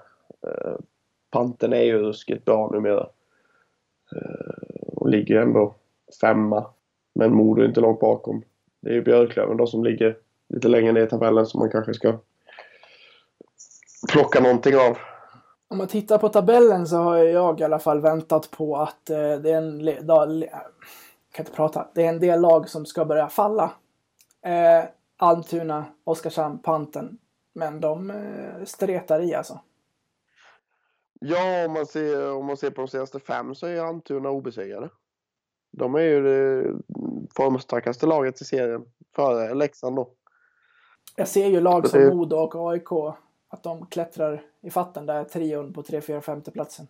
[0.48, 0.76] Eh,
[1.32, 3.10] Panten är ju ruskigt bra numera.
[4.16, 5.76] Eh, och ligger ändå
[6.22, 6.66] femma.
[7.16, 8.44] Men Modo är inte långt bakom.
[8.82, 10.18] Det är ju Björklöven då som ligger
[10.54, 12.20] lite längre ner i tabellen som man kanske ska
[14.12, 14.98] plocka någonting av.
[15.68, 19.34] Om man tittar på tabellen så har jag i alla fall väntat på att eh,
[19.34, 20.44] det är en...
[21.32, 21.88] kan inte prata.
[21.94, 23.72] Det är en del lag som ska börja falla.
[24.46, 24.84] Eh,
[25.18, 27.18] Almtuna, Oskarshamn, Panten.
[27.54, 29.60] Men de eh, stretar i alltså.
[31.20, 34.90] Ja, om man, ser, om man ser på de senaste fem så är Almtuna obesegrade.
[35.72, 36.74] De är ju det
[37.36, 38.86] formstarkaste laget i serien.
[39.16, 40.12] Före Leksand då.
[41.16, 42.92] Jag ser ju lag som Modo och AIK.
[43.50, 46.88] Att de klättrar i fatten där trion på 3, 4, 5 platsen.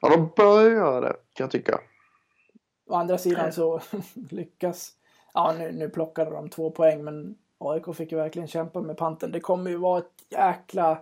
[0.00, 1.80] Ja, de bör göra det kan jag tycka.
[2.86, 3.80] Å andra sidan så
[4.30, 4.92] lyckas...
[5.34, 9.32] Ja, nu, nu plockade de två poäng men AIK fick ju verkligen kämpa med panten.
[9.32, 10.98] Det kommer ju vara ett jäkla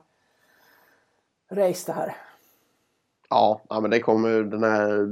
[1.50, 2.16] race det här.
[3.30, 5.06] Ja, ja men det kommer ju den här...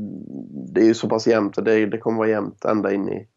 [0.73, 3.29] Det är ju så pass jämnt och det, det kommer vara jämnt ända in i...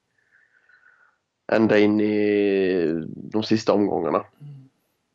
[1.52, 4.26] Ända in i de sista omgångarna.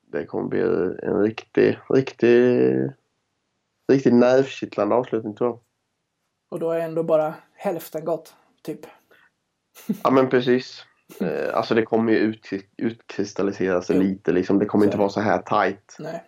[0.07, 0.61] Det kommer bli
[1.03, 2.91] en riktig, riktig...
[3.93, 5.59] Riktigt nervkittlande avslutning tror jag.
[6.51, 8.80] Och då är ändå bara hälften gått, typ.
[10.05, 10.85] Ja men precis.
[11.20, 14.03] Eh, alltså det kommer ju ut, utkristallisera sig Jo.
[14.03, 14.59] lite liksom.
[14.59, 16.22] Det kommer Så inte vara så här tight Nej.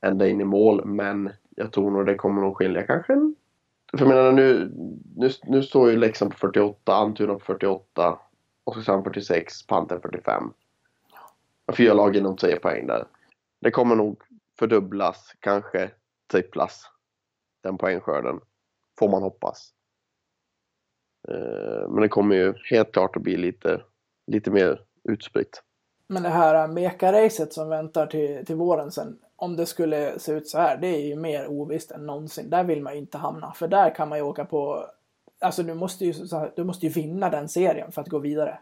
[0.00, 0.84] ända in i mål.
[0.84, 3.34] Men jag tror nog det kommer nog skilja kanske en...
[3.92, 4.72] För jag menar nu,
[5.16, 8.18] nu, nu står ju Leksand på 48, Almtuna på 48,
[8.64, 10.52] Oskarshamn 46, Panther 45.
[11.76, 13.06] Fyra lag inom tre poäng där.
[13.60, 14.22] Det kommer nog
[14.58, 15.90] fördubblas, kanske
[16.32, 16.90] tripplas.
[17.62, 18.40] Den poängskörden.
[18.98, 19.72] Får man hoppas.
[21.28, 23.82] Eh, men det kommer ju helt klart att bli lite,
[24.26, 25.62] lite mer utspritt.
[26.06, 29.18] Men det här Meka-racet som väntar till, till våren sen.
[29.36, 32.50] Om det skulle se ut så här, det är ju mer ovisst än någonsin.
[32.50, 33.52] Där vill man ju inte hamna.
[33.52, 34.86] För där kan man ju åka på...
[35.40, 38.58] Alltså du måste ju, här, du måste ju vinna den serien för att gå vidare.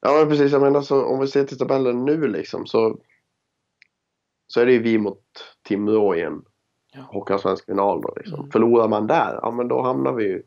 [0.00, 2.98] Ja men precis, jag menar så om vi ser till tabellen nu liksom så
[4.46, 5.22] så är det ju vi mot
[5.62, 6.44] Timrå i en
[6.94, 7.00] Ja.
[7.02, 8.38] Hockeyallsvensk final då liksom.
[8.38, 8.50] Mm.
[8.50, 10.38] Förlorar man där, ja men då hamnar vi ju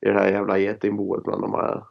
[0.00, 1.84] i det här jävla getingboet bland de här,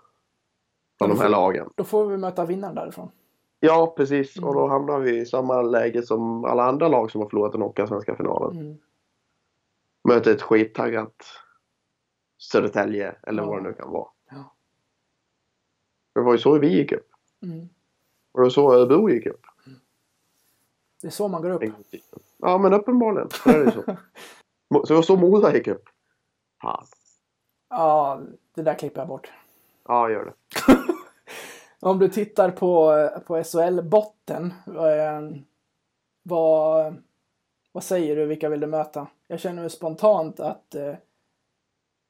[1.00, 1.70] bland de här lagen.
[1.76, 3.12] Då får vi möta vinnaren därifrån.
[3.60, 4.50] Ja precis, Mm.
[4.50, 7.62] och då hamnar vi i samma läge som alla andra lag som har förlorat den
[7.62, 8.58] Hockeyallsvenska finalen.
[8.60, 8.78] Mm.
[10.10, 11.16] Möter ett skittaggat
[12.40, 13.48] Södertälje eller Ja.
[13.50, 14.08] vad det nu kan vara.
[14.32, 14.56] Ja.
[16.14, 17.08] Det var ju så vi gick upp.
[17.44, 17.70] Mm.
[18.32, 19.42] Och det var så Örebro gick upp.
[21.02, 21.64] Det är så man går upp.
[22.38, 23.30] Ja, men uppenbarligen.
[23.30, 23.82] Så är det så.
[24.72, 25.90] Så det var så Mora gick upp.
[26.62, 26.86] Fan.
[27.70, 28.22] Ja,
[28.56, 29.32] det där klipper jag bort.
[29.88, 30.34] Ja, gör det.
[31.80, 32.94] Om du tittar på,
[33.26, 34.54] på SHL-botten.
[34.68, 35.42] Eh,
[36.24, 36.96] vad,
[37.72, 38.26] vad säger du?
[38.26, 39.08] Vilka vill du möta?
[39.28, 40.96] Jag känner ju spontant att eh,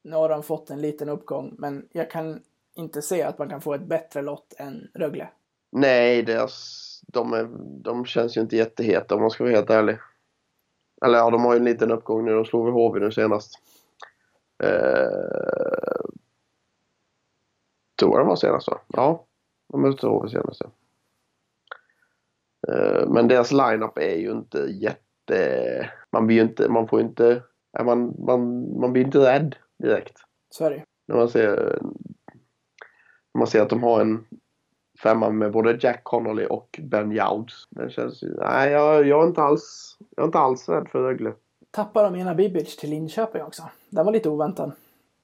[0.02, 1.54] nu har de fått en liten uppgång.
[1.58, 2.40] Men jag kan
[2.74, 5.28] inte se att man kan få ett bättre lott än Rögle.
[5.72, 7.48] Nej, deras, de, är,
[7.82, 9.98] de känns ju inte jätteheta om man ska vara helt ärlig.
[11.04, 12.34] Eller ja, de har ju en liten uppgång nu.
[12.34, 13.54] De slog väl HV nu senast.
[14.62, 16.00] Eh,
[17.98, 18.80] tror jag de var senast va?
[18.86, 19.24] Ja,
[19.72, 20.60] de mötte HV senast.
[20.60, 20.70] ja.
[22.68, 25.90] Eh, men deras lineup är ju inte jätte...
[26.10, 26.68] Man blir ju inte...
[26.68, 27.42] Man får ju inte...
[27.84, 30.18] Man, man, man blir inte rädd direkt.
[30.50, 30.84] Så är det.
[31.08, 31.78] När man ser,
[33.34, 34.24] när man ser att de har en
[35.02, 37.68] femma med både Jack Connolly och Ben Jouds.
[37.70, 38.34] Den känns ju...
[38.34, 41.32] Nej, jag, jag, är inte alls, jag är inte alls rädd för Rögle.
[41.70, 43.62] Tappar de ena Bibic till Linköping också.
[43.90, 44.72] Den var lite oväntad.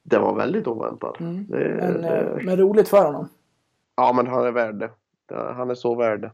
[0.03, 1.21] Det var väldigt oväntat.
[1.21, 1.47] Mm.
[1.49, 3.29] Det, Men, det, eh, men roligt för honom.
[3.97, 4.91] ja, men han är värd det.
[5.35, 6.31] Han är så värd det.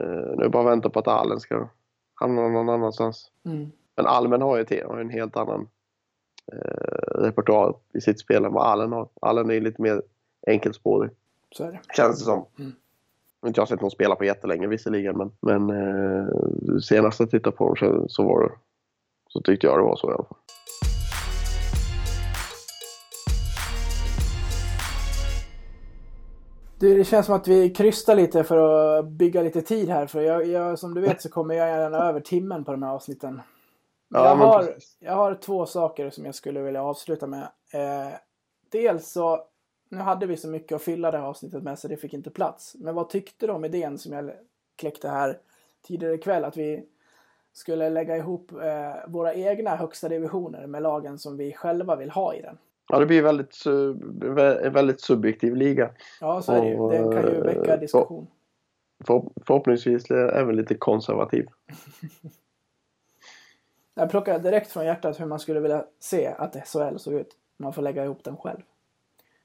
[0.00, 1.68] Eh, nu bara vänta på att Allen ska
[2.14, 3.30] hamna någon annanstans.
[3.44, 3.70] Mm.
[3.96, 5.68] Men Almen har ju, till, har ju en helt annan
[6.52, 9.08] eh, repertoar i sitt spel än vad Allen har.
[9.20, 10.02] Allen är lite mer
[10.46, 11.10] enkelspårig.
[11.50, 11.80] Så är det.
[11.96, 12.46] Känns det som.
[12.58, 12.72] Mm.
[13.40, 16.28] Jag har sett någon spela på jättelänge visserligen men, men eh,
[16.82, 18.50] senast jag tittade på dem så, så var det
[19.28, 20.38] så tyckte jag det var så i alla fall.
[26.78, 30.06] Du, det känns som att vi krystar lite för att bygga lite tid här.
[30.06, 32.90] För jag, jag, som du vet så kommer jag gärna över timmen på de här
[32.90, 33.40] avsnitten.
[34.14, 37.48] Ja, jag, har, jag har två saker som jag skulle vilja avsluta med.
[37.72, 38.12] Eh,
[38.68, 39.44] dels så,
[39.88, 42.30] nu hade vi så mycket att fylla det här avsnittet med så det fick inte
[42.30, 42.76] plats.
[42.78, 44.30] Men vad tyckte du om idén som jag
[44.76, 45.38] kläckte här
[45.86, 46.44] tidigare ikväll?
[46.44, 46.86] Att vi
[47.52, 52.34] skulle lägga ihop eh, våra egna högsta divisioner med lagen som vi själva vill ha
[52.34, 52.58] i den.
[52.88, 53.66] Ja, det blir väldigt,
[54.64, 55.90] en väldigt subjektiv liga.
[56.20, 56.88] Ja, så är det ju.
[56.88, 58.26] Den kan ju eh, väcka diskussion.
[59.06, 61.46] För, förhoppningsvis även lite konservativ.
[63.94, 67.28] Jag plockar direkt från hjärtat hur man skulle vilja se att SHL såg ut.
[67.56, 68.60] Man får lägga ihop den själv.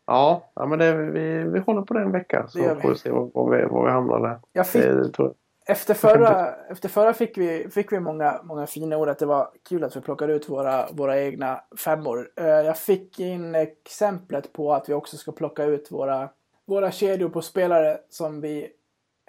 [0.06, 3.12] Ja, ja men det, vi, vi håller på det en vecka så får vi se
[3.12, 4.40] var, vi, var vi hamnar där.
[4.54, 5.34] Jag fick, jag.
[5.68, 9.50] efter, förra, efter förra fick vi, fick vi många, många fina ord att det var
[9.70, 12.30] kul att vi plockade ut våra, våra egna femmor.
[12.36, 16.30] Eh, Jag fick in exemplet på att vi också ska plocka ut våra,
[16.66, 18.64] våra kedjor på spelare som vi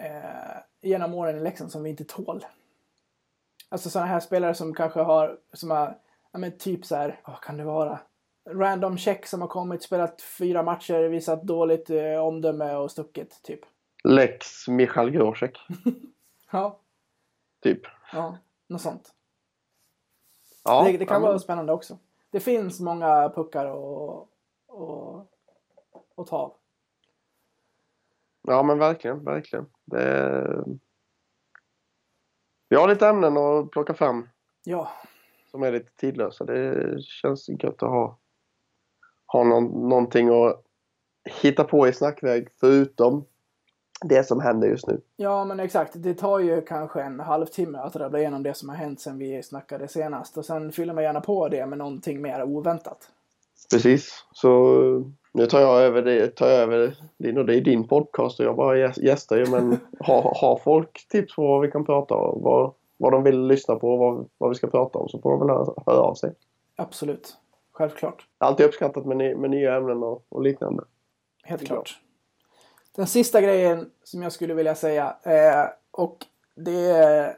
[0.03, 2.45] eh, genom åren i Leksand som vi inte tål.
[3.73, 5.99] Alltså sådana här spelare som kanske har, som har,
[6.33, 8.01] ja men typ så här, vad kan det vara?
[8.51, 13.61] Random check som har kommit, spelat fyra matcher, visat dåligt eh, omdöme och stuckit typ.
[14.05, 15.59] Lex Michal Grosek,
[16.53, 16.79] Ja,
[17.62, 17.81] typ.
[18.12, 19.14] ja, något sånt.
[20.64, 21.99] Ja, det, det kan ja, men- vara spännande också.
[22.31, 24.29] Det finns många puckar att
[24.66, 25.27] och,
[26.14, 26.55] och ta av.
[28.43, 29.66] Ja men verkligen, verkligen.
[29.85, 30.64] Det...
[32.71, 34.29] Vi har lite ämnen att plocka fram
[34.64, 34.91] Ja,
[35.51, 36.45] som är lite tidlösa.
[36.45, 38.18] Det känns gött att ha,
[39.27, 40.62] ha någon, någonting att
[41.43, 43.25] hitta på i snackväg förutom
[44.05, 45.01] det som händer just nu.
[45.16, 45.93] ja, men exakt.
[45.95, 49.43] Det tar ju kanske en halvtimme att rabbla igenom det som har hänt sen vi
[49.43, 50.39] snackade senast.
[50.39, 53.11] Och sen fyller man gärna på det med någonting mer oväntat.
[53.73, 54.25] Precis.
[54.33, 54.49] Så
[55.33, 58.47] nu tar jag över det, tar jag över din och det är din podcast och
[58.47, 62.15] jag bara gäst- gästar ju men har har folk tips på vad vi kan prata
[62.15, 65.31] om, vad, vad de vill lyssna på, vad, vad vi ska prata om så får
[65.31, 66.35] de väl höra, höra av sig.
[66.77, 67.37] Absolut.
[67.73, 68.27] Självklart.
[68.39, 70.85] Alltid uppskattat med, med nya ämnen och, och liknande.
[71.43, 71.99] Helt klart.
[72.97, 76.17] Den sista grejen som jag skulle vilja säga eh, och
[76.57, 77.37] det är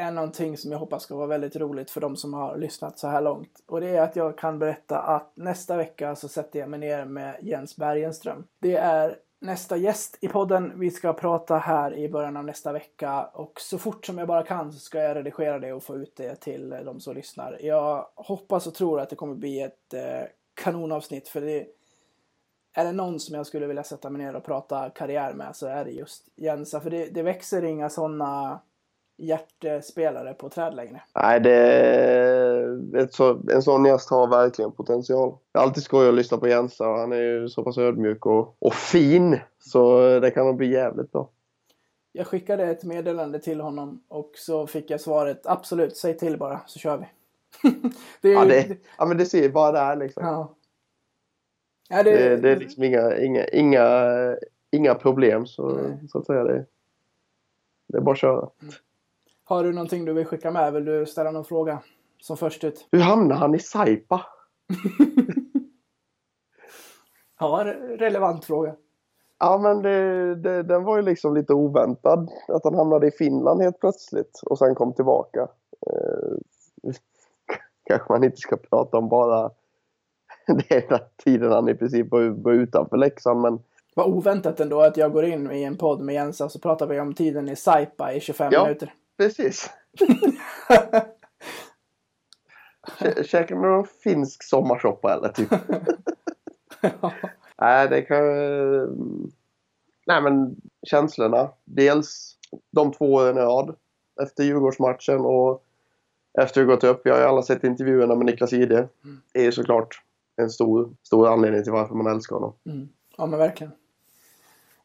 [0.00, 3.08] är någonting som jag hoppas ska vara väldigt roligt för de som har lyssnat så
[3.08, 3.62] här långt.
[3.66, 7.04] Och det är att jag kan berätta att nästa vecka så sätter jag mig ner
[7.04, 8.44] med Jens Bergenström.
[8.60, 10.72] Det är nästa gäst i podden.
[10.76, 14.42] Vi ska prata här i början av nästa vecka och så fort som jag bara
[14.42, 17.58] kan så ska jag redigera det och få ut det till de som lyssnar.
[17.60, 21.66] Jag hoppas och tror att det kommer bli ett eh, kanonavsnitt för det
[22.72, 25.66] är det någon som jag skulle vilja sätta mig ner och prata karriär med så
[25.66, 26.80] är det just Jensa.
[26.80, 28.60] För det, det växer inga sådana
[29.20, 31.02] hjärtespelare på träd längre.
[31.14, 35.34] Nej, det, ett så, en sån gäst har verkligen potential.
[35.52, 38.26] Det är alltid skoj att lyssna på Jensa och han är ju så pass ödmjuk
[38.26, 39.38] och, och fin.
[39.58, 41.28] Så det kan nog bli jävligt bra.
[42.12, 46.60] Jag skickade ett meddelande till honom och så fick jag svaret absolut, säg till bara
[46.66, 47.06] så kör vi.
[48.20, 50.24] det är, Ja, ju- det, ja men det ser ju bara där liksom.
[50.26, 50.54] ja.
[51.92, 54.36] Ja, det, Det, det är liksom inga, inga, inga,
[54.70, 56.08] inga problem så, Nej.
[56.08, 56.44] så att säga.
[56.44, 56.64] Det,
[57.88, 58.48] det är bara att köra.
[59.50, 60.72] Har du någonting du vill skicka med?
[60.72, 61.82] Vill du ställa någon fråga
[62.20, 62.88] som först ut?
[62.92, 64.26] Hur hamnar han i Saipa?
[67.42, 68.74] Ja, re- relevant fråga.
[69.38, 72.30] Ja men det, det, den var ju liksom lite oväntad.
[72.48, 75.40] Att han hamnade i Finland helt plötsligt och sen kom tillbaka.
[75.86, 76.92] Eh,
[77.84, 79.50] kanske man inte ska prata om bara
[80.68, 83.40] den tiden han i princip var utanför Leksand.
[83.40, 83.58] Men
[83.94, 86.86] Vad oväntat ändå att jag går in i en podd med Jens och så pratar
[86.86, 88.62] vi om tiden i Saipa i 25 Ja.
[88.64, 88.94] minuter.
[89.20, 89.70] Precis.
[92.98, 95.50] Kä- Käkar du någon finsk sommarsoppa eller typ?
[97.60, 98.24] Nej, det kan...
[100.06, 100.56] Nej, men
[100.86, 101.50] känslorna.
[101.64, 102.36] Dels
[102.70, 103.76] de två åren i rad
[104.22, 105.64] efter Djurgårdsmatchen och
[106.40, 107.00] efter vi gått upp.
[107.04, 108.88] Vi har ju alla sett intervjuerna med Niklas Ide.
[109.32, 110.02] Det är ju såklart
[110.36, 112.52] en stor, stor anledning till varför man älskar honom.
[112.66, 112.88] Mm.
[113.16, 113.72] Ja men verkligen.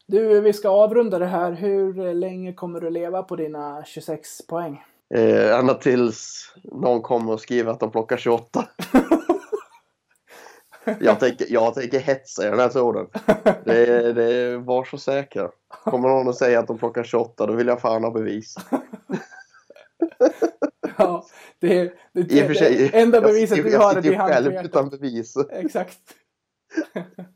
[0.08, 1.52] Du, vi ska avrunda det här.
[1.52, 4.84] Hur länge kommer du leva på dina 26 poäng?
[5.14, 8.68] Eh, ända tills någon kommer och skriver att de plockar 28.
[11.00, 13.06] jag, tänker, jag tänker hetsa i den här tråden.
[13.64, 15.50] Det, det var så säker.
[15.68, 18.54] Kommer någon och säger att de plockar 28 då vill jag fan ha bevis.
[20.98, 21.26] Ja,
[21.58, 24.02] det är det, I och för sig, det enda beviset jag, du har jag är
[24.02, 25.34] sitter ju själv utan bevis.
[25.50, 25.98] Exakt.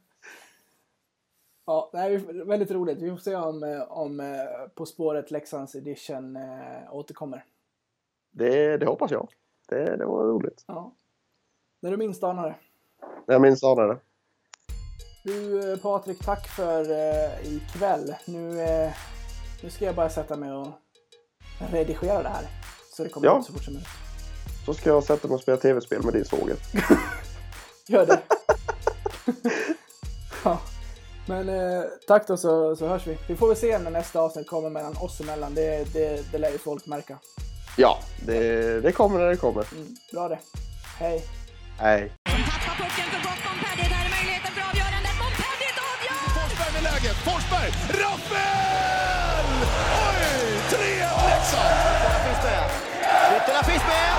[1.70, 2.98] ja, nej, vi- väldigt roligt.
[3.02, 4.26] Vi får se om, eh, om eh,
[4.74, 7.44] På spåret Leksands edition eh, återkommer.
[8.30, 9.28] Det, det hoppas jag.
[9.68, 10.64] Det, det var roligt.
[10.66, 10.92] Ja.
[11.80, 12.54] När du minst anar det.
[13.32, 13.98] Jag minns anar det.
[15.24, 18.14] Du Patrik, tack för eh, ikväll.
[18.26, 18.92] Nu, eh,
[19.62, 20.68] nu ska jag bara sätta mig och
[21.72, 22.44] redigera det här.
[22.96, 23.38] Så det kommer Ja.
[23.38, 23.88] ut så fort som möjligt.
[24.66, 26.56] Så ska jag sätta mig och spela tv-spel med din svåger.
[27.88, 28.20] Gör det.
[31.30, 33.18] Men eh, tack då så, så hörs vi.
[33.28, 35.54] Vi får väl se när nästa avsnitt kommer mellan oss emellan.
[35.54, 37.18] Det, det, det lär ju folk märka.
[37.76, 39.66] Ja, det, det kommer när det kommer.
[39.72, 40.38] Mm, bra det.
[40.98, 41.24] Hej.
[41.78, 42.12] Hej.
[47.24, 48.00] Forsberg med
[50.06, 50.30] Oj!
[50.70, 50.78] 3-1
[51.28, 51.74] Leksand!
[52.02, 52.60] Där finns det.
[53.36, 54.09] Ytterna finns!